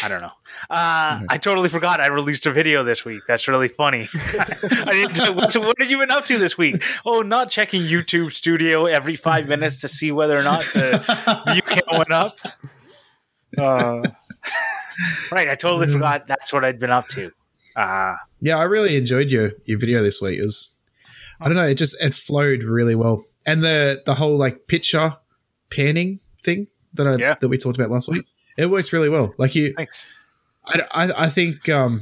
[0.03, 0.31] I don't know.
[0.69, 2.01] Uh, I totally forgot.
[2.01, 3.21] I released a video this week.
[3.25, 4.09] That's really funny.
[4.13, 5.35] I didn't.
[5.35, 6.83] What, what have you been up to this week?
[7.05, 11.61] Oh, not checking YouTube Studio every five minutes to see whether or not the view
[11.61, 12.39] count went up.
[13.57, 14.01] Uh,
[15.31, 15.49] right.
[15.49, 16.27] I totally forgot.
[16.27, 17.31] That's what I'd been up to.
[17.75, 20.39] Uh, Yeah, I really enjoyed your your video this week.
[20.39, 20.77] It was
[21.41, 23.23] I don't know, it just it flowed really well.
[23.45, 25.17] And the the whole like picture
[25.69, 27.35] panning thing that I Yeah.
[27.41, 28.25] that we talked about last week.
[28.57, 29.33] It works really well.
[29.37, 30.07] Like you thanks.
[30.65, 32.01] I, I, I think um,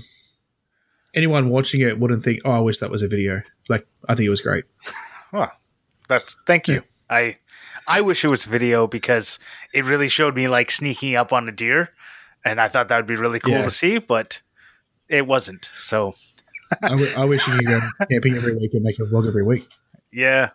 [1.14, 4.28] anyone watching it wouldn't think, "Oh, I wish that was a video." Like, I think
[4.28, 4.66] it was great.
[5.32, 5.52] Well,
[6.08, 6.82] that's thank you.
[7.10, 7.38] I
[7.88, 9.40] I wish it was video because
[9.74, 11.90] it really showed me like sneaking up on a deer,
[12.46, 13.64] and I thought that would be really cool Yeah.
[13.66, 14.42] to see, but
[15.10, 15.70] it wasn't.
[15.76, 16.16] So
[16.84, 19.44] I, w- I wish you could go camping every week and make a vlog every
[19.44, 19.68] week.
[20.12, 20.50] yeah,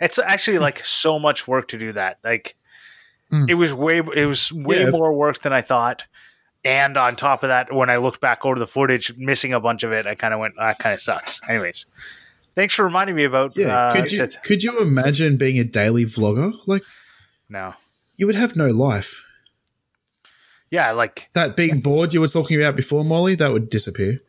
[0.00, 2.18] it's actually like so much work to do that.
[2.24, 2.56] Like
[3.32, 3.50] Mm.
[3.50, 4.90] it was way it was way Yeah.
[4.90, 6.04] more work than I thought.
[6.64, 9.82] And on top of that, when I looked back over the footage, missing a bunch
[9.82, 11.86] of it, I kind of went, "That kind of sucks." Anyways,
[12.54, 13.56] thanks for reminding me about.
[13.56, 14.36] Yeah, uh, could you it.
[14.44, 16.52] could you imagine being a daily vlogger?
[16.66, 16.82] Like,
[17.48, 17.74] No,
[18.16, 19.24] you would have no life.
[20.70, 24.20] Yeah, like That being bored you were talking about before, Molly, that would disappear.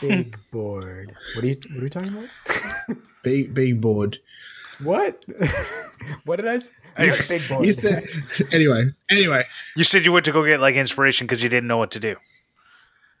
[0.00, 1.14] Big board.
[1.34, 1.56] What are you?
[1.70, 2.96] What are we talking about?
[3.22, 4.18] Being being bored.
[4.82, 5.22] What?
[6.24, 6.54] what did I?
[6.54, 7.66] s- Anyways, Big board.
[7.66, 8.08] You said
[8.50, 8.88] anyway.
[9.10, 9.44] Anyway,
[9.76, 12.00] you said you went to go get like inspiration because you didn't know what to
[12.00, 12.16] do.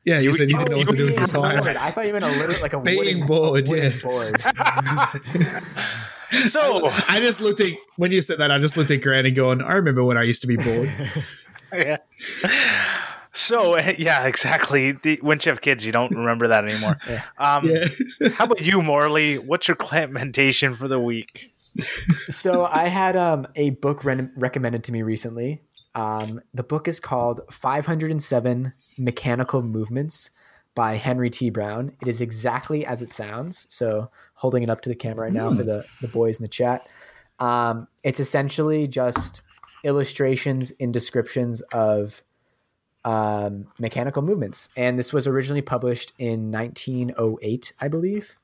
[0.06, 1.76] yeah, you, You- said you Oh, didn't know what to do with being your time.
[1.78, 4.00] I thought you meant a little like a Being wooden, bored, wooden yeah.
[4.02, 4.40] board.
[6.46, 8.50] So I just looked at when you said that.
[8.52, 10.90] I just looked at Grant and going, "I remember when I used to be bored."
[11.72, 11.98] Yeah.
[13.32, 14.92] So uh, yeah, exactly.
[14.92, 16.98] The, once you have kids, you don't remember that anymore.
[17.38, 17.86] Um, yeah,
[18.32, 19.38] How about you, Morley?
[19.38, 21.52] What's your clementation for the week?
[22.28, 25.62] so I had um, a book re- recommended to me recently.
[25.94, 30.30] Um, the book is called 507 Mechanical Movements
[30.74, 31.50] by Henry T.
[31.50, 31.92] Brown.
[32.02, 33.66] It is exactly as it sounds.
[33.70, 36.48] So holding it up to the camera right now for the, the boys in the
[36.48, 36.86] chat.
[37.38, 39.42] Um, it's essentially just
[39.84, 42.22] illustrations and descriptions of
[43.04, 44.68] um, mechanical movements.
[44.76, 48.36] And this was originally published in 1908, I believe.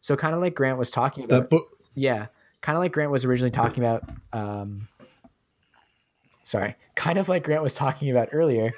[0.00, 1.42] So kind of like Grant was talking about.
[1.42, 1.68] that book.
[1.94, 2.26] Yeah,
[2.60, 4.08] kind of like Grant was originally talking about.
[4.32, 4.88] Um,
[6.42, 8.72] sorry, kind of like Grant was talking about earlier.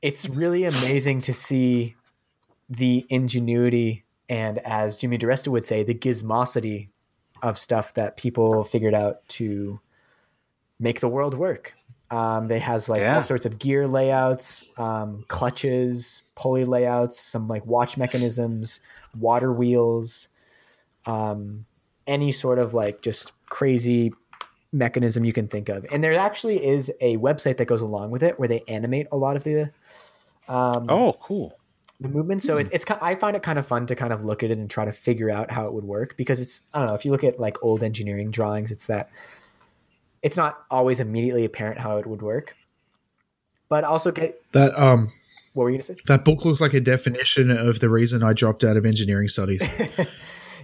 [0.00, 1.96] It's really amazing to see
[2.68, 6.88] the ingenuity and, as Jimmy DiResta would say, the gizmosity
[7.42, 9.80] of stuff that people figured out to
[10.80, 11.74] make the world work.
[12.10, 13.16] Um, they has like Yeah.
[13.16, 18.80] all sorts of gear layouts, um, clutches, pulley layouts, some like watch mechanisms,
[19.18, 20.28] water wheels,
[21.06, 21.64] um,
[22.06, 24.12] any sort of like just crazy
[24.72, 25.86] mechanism you can think of.
[25.92, 29.16] And there actually is a website that goes along with it where they animate a
[29.16, 29.70] lot of the
[30.48, 31.58] um, Oh, cool.
[32.00, 32.42] the movement.
[32.42, 34.50] So it, it's ki- I find it kind of fun to kind of look at
[34.50, 36.94] it and try to figure out how it would work because it's I don't know
[36.94, 39.08] if you look at like old engineering drawings, it's that
[40.24, 42.56] it's not always immediately apparent how it would work.
[43.68, 45.12] But also get That um
[45.52, 45.94] what were you gonna say?
[46.06, 49.62] that book looks like a definition of the reason I dropped out of engineering studies.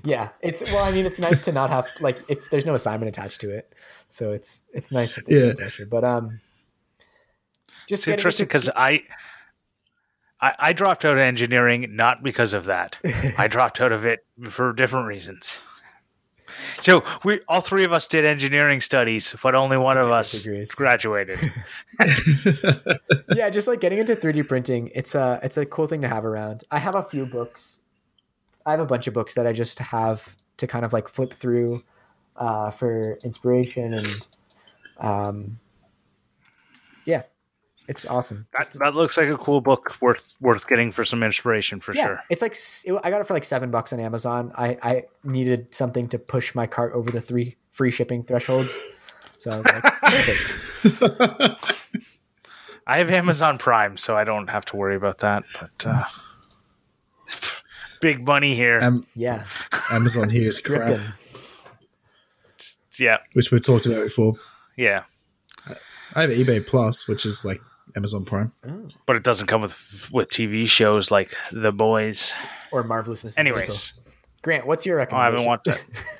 [0.02, 0.82] Yeah, it's well.
[0.82, 3.74] I mean, it's nice to not have like if there's no assignment attached to it,
[4.08, 5.54] so it's it's nice that there's no Yeah.
[5.54, 5.84] pressure.
[5.84, 6.40] But um,
[7.86, 9.02] just It's interesting into- because I,
[10.40, 12.98] I I dropped out of engineering not because of that.
[13.36, 15.60] I dropped out of it for different reasons.
[16.80, 20.70] So we all three of us did engineering studies, but only one of us degrees.
[20.72, 21.38] graduated.
[23.34, 26.24] yeah, just like getting into 3D printing, it's a it's a cool thing to have
[26.24, 26.64] around.
[26.70, 27.80] I have a few books.
[28.66, 31.32] I have a bunch of books that I just have to kind of like flip
[31.32, 31.82] through
[32.36, 34.26] uh, for inspiration and
[34.98, 35.58] um,
[37.04, 37.22] yeah,
[37.90, 38.46] it's awesome.
[38.56, 42.06] That, that looks like a cool book worth worth getting for some inspiration for yeah,
[42.06, 42.20] sure.
[42.30, 42.52] it's like
[42.84, 44.52] it- I got it for like seven bucks on Amazon.
[44.56, 48.70] I I needed something to push my cart over the three free shipping threshold,
[49.38, 49.84] so I like.
[52.86, 55.44] I have Amazon Prime, so I don't have to worry about that.
[55.60, 56.02] But uh,
[58.00, 58.80] big money here.
[58.80, 59.44] um, yeah,
[59.90, 61.06] Amazon here is crap, dripping.
[62.98, 64.34] yeah, which we've talked about before.
[64.76, 65.04] yeah,
[66.14, 67.60] I have eBay Plus, which is like
[67.96, 68.52] Amazon Prime.
[69.06, 72.34] but it doesn't come with with TV shows like The Boys.
[72.72, 73.38] or marvelous Mrs.
[73.38, 73.98] Anyways, Maisel.
[74.42, 75.32] Grant, what's your oh, I recommendation?
[75.32, 75.64] haven't watched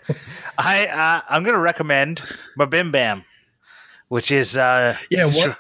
[0.09, 0.17] that.
[0.59, 2.21] I uh, I'm gonna recommend
[2.69, 3.25] Bim Bam,
[4.09, 5.57] which is uh, Yeah, what?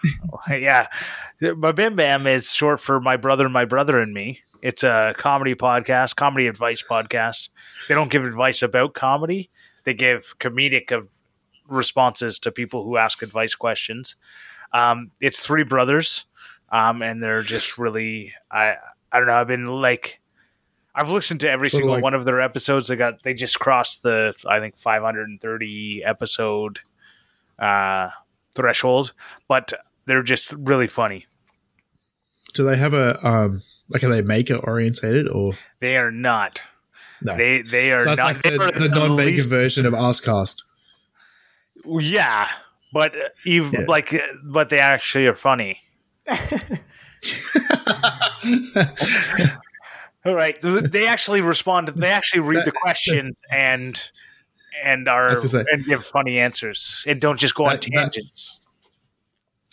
[0.61, 0.89] yeah,
[1.41, 4.41] Babim Bam is short for My Brother, My Brother and Me.
[4.63, 7.49] It's a comedy podcast, comedy advice podcast.
[7.89, 9.49] They don't give advice about comedy;
[9.85, 11.09] they give comedic of
[11.67, 14.17] responses to people who ask advice questions.
[14.73, 16.25] Um, it's three brothers,
[16.71, 18.77] um, and they're just really I
[19.13, 19.35] I don't know.
[19.35, 20.21] I've been like
[20.95, 22.89] I've listened to every of single like- one of their episodes.
[22.89, 26.81] They got they just crossed the I think 530 episode
[27.59, 28.09] uh,
[28.57, 29.13] threshold,
[29.49, 29.73] but
[30.07, 31.27] they're just really funny.
[32.55, 36.63] Do they have a um like are they maker orientated or They are not.
[37.23, 37.37] no?
[37.37, 38.25] They they are so not.
[38.25, 40.63] like they the, the non-maker least- version of Arscast.
[41.87, 42.49] Yeah,
[42.93, 43.15] but
[43.45, 43.85] even Yeah.
[43.89, 45.81] like, uh, but they actually are funny.
[50.27, 50.57] All right.
[50.63, 51.89] They actually respond.
[51.89, 54.01] They actually read the questions and
[54.85, 57.73] and are I was gonna say- and give funny answers and don't just go on
[57.73, 58.67] That- that- tangents.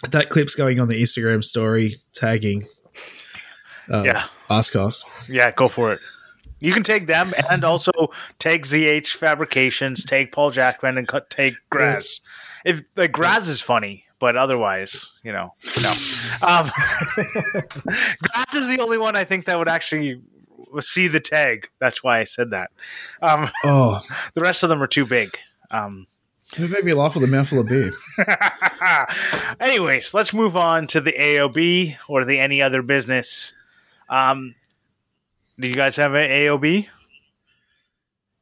[0.09, 2.65] that clip's going on the Instagram story tagging.
[3.91, 4.25] Uh, Yeah.
[4.49, 5.29] Ask us.
[5.31, 5.99] Yeah, go for it.
[6.59, 7.91] You can take them and also
[8.39, 12.19] take ZH Fabrications, take Paul Jackman, and cut, take Graz.
[12.65, 15.51] If like Graz is funny, but otherwise, you know,
[15.81, 15.93] no.
[16.47, 16.65] Um,
[17.85, 20.21] Graz is the only one I think that would actually
[20.79, 21.69] see the tag.
[21.79, 22.71] That's why I said that.
[23.21, 23.99] Um, Oh,
[24.33, 25.29] the rest of them are too big.
[25.71, 26.07] Um,
[26.57, 27.91] it made me laugh with a mouthful of beer.
[29.59, 33.53] Anyways, let's move on to the AOB or the any other business.
[34.09, 34.55] Um,
[35.59, 36.87] do you guys have an AOB?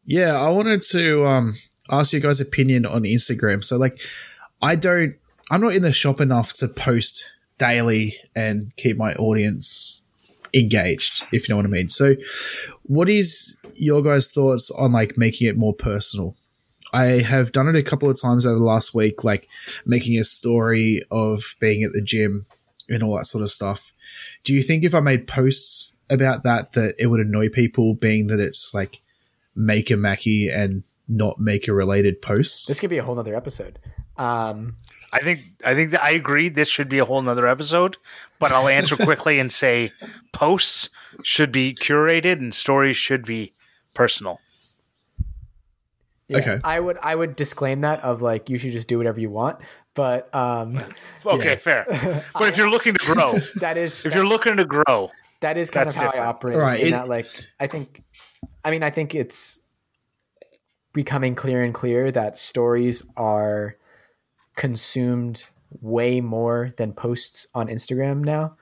[0.06, 1.56] Yeah, I wanted to um,
[1.90, 3.64] ask you guys' opinion on Instagram.
[3.64, 4.00] So, like,
[4.62, 5.16] I don't,
[5.52, 10.02] I'm not in the shop enough to post daily and keep my audience
[10.54, 11.90] engaged, if you know what I mean.
[11.90, 12.16] So,
[12.84, 16.36] what is your guys' thoughts on like making it more personal?
[16.94, 19.50] I have done it a couple of times over the last week, like
[19.86, 22.46] making a story of being at the gym
[22.90, 23.92] and all that sort of stuff.
[24.44, 28.28] Do you think if I made posts about that, that it would annoy people, being
[28.28, 29.02] that it's like
[29.56, 32.66] Maker Mackie and not make a related posts?
[32.68, 33.80] This could be a whole nother episode.
[34.18, 34.78] Um,
[35.14, 36.50] I think I think that I agree.
[36.50, 37.98] This should be a whole nother episode,
[38.40, 39.92] but I'll answer quickly and say
[40.32, 40.90] posts
[41.24, 43.52] should be curated and stories should be
[43.94, 44.40] personal.
[46.28, 46.60] yeah, Okay.
[46.64, 49.60] I would I would disclaim that of like you should just do whatever you want,
[49.94, 50.82] but um,
[51.26, 51.56] Okay, Yeah.
[51.58, 52.24] fair.
[52.34, 55.70] But if you're looking to grow, that is if you're looking to grow, that is
[55.72, 56.26] kind of how different.
[56.26, 56.58] I operate.
[56.58, 57.28] Right, In it- that, like,
[57.60, 58.02] I think,
[58.64, 59.60] I mean, I think it's
[60.96, 63.76] becoming clear and clear that stories are
[64.56, 65.50] consumed
[65.82, 68.56] way more than posts on Instagram now,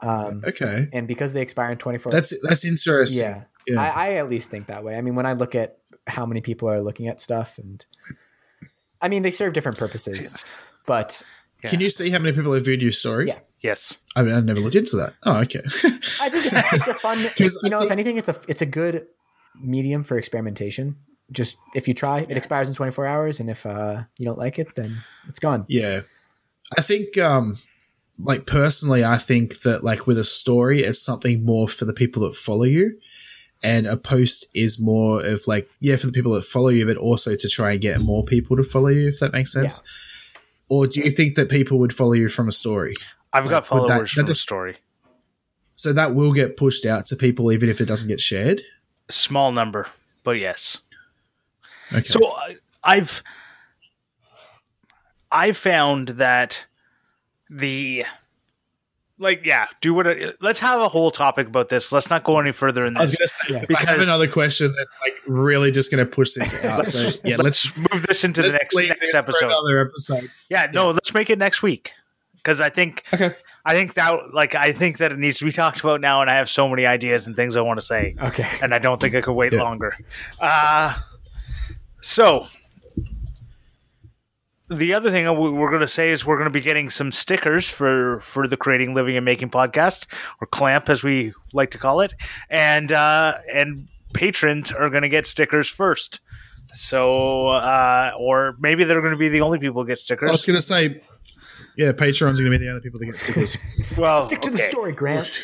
[0.00, 2.12] um, Okay, and because they expire in twenty four.
[2.12, 3.22] that's that's interesting.
[3.22, 3.44] yeah.
[3.66, 3.80] Yeah.
[3.80, 4.96] I, I at least think that way.
[4.96, 7.84] I mean, when I look at how many people are looking at stuff, and
[9.00, 10.44] I mean, they serve different purposes,
[10.86, 11.22] but
[11.62, 13.28] Can you see how many people have viewed your story?
[13.28, 13.38] Yeah.
[13.60, 13.98] yes.
[14.16, 15.12] I mean, I never looked into that.
[15.24, 15.60] Oh, okay.
[15.62, 17.18] I think it's, it's a fun.
[17.36, 19.06] you I know, if anything, it's a it's a good
[19.60, 20.96] medium for experimentation.
[21.32, 24.58] Just if you try, it expires in 24 hours, and if uh, you don't like
[24.58, 25.64] it, then it's gone.
[25.68, 26.00] yeah,
[26.76, 27.56] I think, um,
[28.18, 32.22] like personally, I think that like with a story, it's something more for the people
[32.24, 32.98] that follow you,
[33.62, 36.96] and a post is more of like yeah for the people that follow you, but
[36.96, 39.82] also to try and get more people to follow you, if that makes sense.
[40.68, 42.94] Or do you think that people would follow you from a story?
[43.32, 44.76] I've got would followers that from the just- story.
[45.74, 48.60] So that will get pushed out to people even if it doesn't get shared.
[49.08, 49.86] Small number,
[50.24, 50.82] but yes.
[51.92, 52.04] Okay.
[52.04, 53.22] So I- I've
[55.32, 56.64] I found that
[57.48, 58.04] the
[59.18, 60.06] like yeah, do what
[60.40, 61.92] let's have a whole topic about this.
[61.92, 63.16] Let's not go any further in I this.
[63.16, 66.32] to say, if I have Because- another question that's like really just going to push
[66.34, 66.86] this out.
[66.86, 69.46] So yeah, let's, let's move this into the next next episode.
[69.48, 70.30] another episode.
[70.48, 71.92] Yeah, no, let's make it next week
[72.36, 73.30] because I think Okay.
[73.66, 76.30] I think that like I think that it needs to be talked about now, and
[76.30, 78.48] I have so many ideas and things I want to say, Okay.
[78.62, 79.62] and I don't think I could wait Yeah.
[79.62, 79.96] longer.
[80.40, 80.96] Uh,
[82.00, 82.46] so
[84.68, 87.10] the other thing we- we're going to say is we're going to be getting some
[87.10, 90.06] stickers for for the creating living and making podcast
[90.40, 92.14] or clamp as we like to call it.
[92.48, 96.20] And uh and patrons are going to get stickers first.
[96.72, 100.28] So uh or maybe they're going to be the only people who get stickers.
[100.28, 101.02] I was going to say,
[101.76, 103.56] yeah, Patreon's going to be the only people that get stickers.
[103.98, 105.42] well Stick to the story, Grant.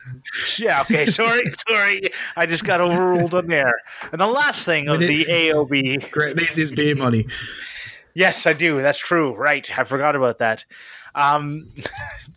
[0.58, 2.00] yeah okay sorry sorry
[2.36, 3.74] i just got overruled on there
[4.12, 7.26] and the last thing of the aob Great, needs his beer money.
[8.14, 8.82] Yes, I do.
[8.82, 9.34] That's true.
[9.34, 9.66] Right.
[9.78, 10.64] I forgot about that.
[11.14, 11.62] Um,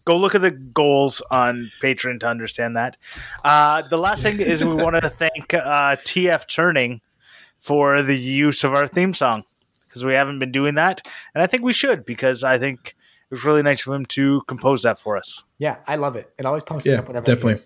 [0.06, 2.98] go look at the goals on Patreon to understand that.
[3.44, 7.02] Uh, the last thing is we want to thank uh, TF Turning
[7.60, 9.44] for the use of our theme song
[9.88, 11.06] because we haven't been doing that.
[11.34, 12.95] And I think we should because I think
[13.30, 15.44] it was really nice of him to compose that for us.
[15.58, 16.32] Yeah, I love it.
[16.38, 17.54] It always pumps me up whenever definitely.
[17.54, 17.62] it.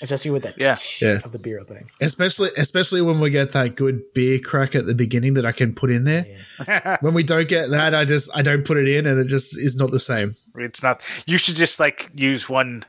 [0.00, 0.76] especially with that Yeah.
[1.00, 1.18] Yeah.
[1.24, 1.90] of the beer opening.
[2.00, 5.74] Especially, especially when we get that good beer crack at the beginning that I can
[5.74, 6.24] put in there.
[7.02, 9.58] When we don't get that, I just I don't put it in, and it just
[9.58, 10.30] is not the same.
[10.56, 12.84] It's not, you should just like use one.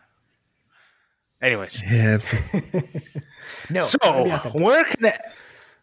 [1.42, 1.84] Anyways.
[1.86, 2.20] Yeah,
[3.70, 4.62] No, So gotta be authentic.
[4.62, 5.22] where can it?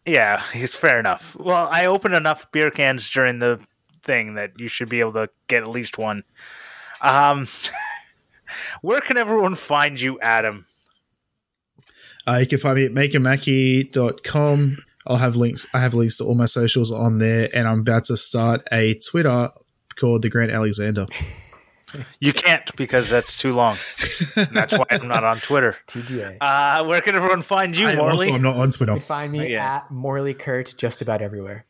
[0.06, 1.36] Yeah, it's fair enough.
[1.38, 3.60] Well, I opened enough beer cans during the
[4.10, 6.24] thing that you should be able to get at least one.
[7.00, 7.46] Um,
[8.82, 10.66] where can everyone find you, Adam?
[12.26, 14.78] uh, you can find me at makermackie.com.
[15.06, 15.66] I'll have links.
[15.72, 18.94] I have links to all my socials on there, and I'm about to start a
[18.94, 19.50] Twitter
[19.98, 21.06] called the Grant Alexander.
[22.20, 23.74] You can't because that's too long.
[24.36, 25.76] that's why I'm not on Twitter.
[25.88, 26.36] TGA.
[26.40, 28.32] Uh, where can everyone find you, I also Morley?
[28.32, 28.92] I'm not on Twitter.
[28.92, 29.78] You find me Yeah.
[29.78, 31.64] at Morley Kurt just about everywhere.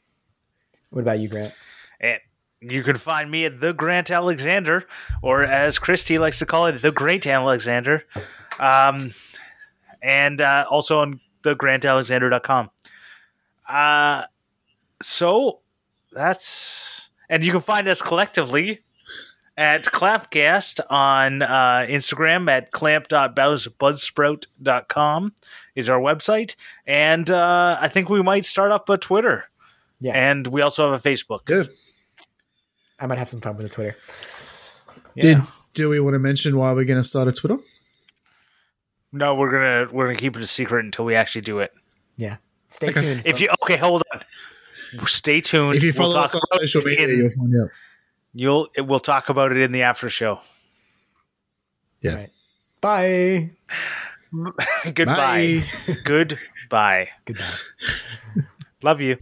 [0.90, 1.54] What about you, Grant?
[2.02, 2.18] And
[2.60, 4.86] you can find me at the Grant Alexander,
[5.22, 8.04] or as Christy likes to call it, the Great Alexander.
[8.58, 9.14] Um,
[10.02, 12.70] and uh, also on thegrantalexander.com.
[13.68, 14.24] Uh,
[15.00, 15.60] so
[16.12, 18.78] that's, and you can find us collectively
[19.56, 25.34] at Clampcast on uh, Instagram at clamp.buzzsprout.com
[25.74, 26.56] is our website.
[26.86, 29.44] And uh, I think we might start up a Twitter.
[30.00, 30.12] Yeah.
[30.14, 31.44] And we also have a Facebook.
[31.44, 31.68] Good.
[33.00, 33.96] I might have some fun with the Twitter.
[35.18, 35.38] Did
[35.74, 37.56] do we want to mention why we're going to start a Twitter?
[39.12, 41.72] No, we're gonna we're gonna keep it a secret until we actually do it.
[42.16, 42.36] Yeah.
[42.68, 43.00] Stay Okay.
[43.00, 43.22] tuned.
[43.26, 44.22] If you okay, hold on.
[45.06, 45.76] Stay tuned.
[45.76, 47.68] If you We'll follow us on about social media, in- you'll find out.
[48.34, 50.40] you'll we'll talk about it in the after show.
[52.02, 52.14] Yeah.
[52.14, 52.28] Right.
[52.80, 53.50] Bye.
[54.94, 55.64] Goodbye.
[55.86, 55.96] Bye.
[56.04, 57.08] Goodbye.
[57.24, 57.44] Goodbye.
[58.82, 59.16] Love you.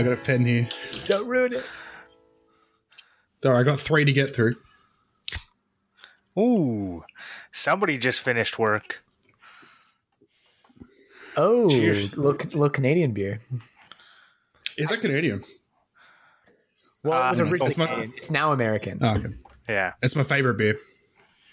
[0.00, 0.66] I got a pen here.
[1.04, 1.64] Don't ruin it.
[3.42, 4.56] There, I got three to get through.
[6.38, 7.04] Ooh,
[7.52, 9.02] somebody just finished work.
[11.36, 12.16] Oh, Cheers.
[12.16, 13.42] look, look, Canadian beer.
[14.78, 15.44] Is that Canadian?
[17.04, 18.12] Well, it was Um, originally it's my- Canadian.
[18.16, 18.98] It's now American.
[19.02, 19.34] Oh, okay.
[19.68, 19.92] Yeah.
[20.02, 20.78] It's my favorite beer.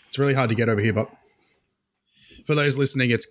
[0.07, 1.09] It's really hard to get over here, but
[2.45, 3.25] for those listening, it's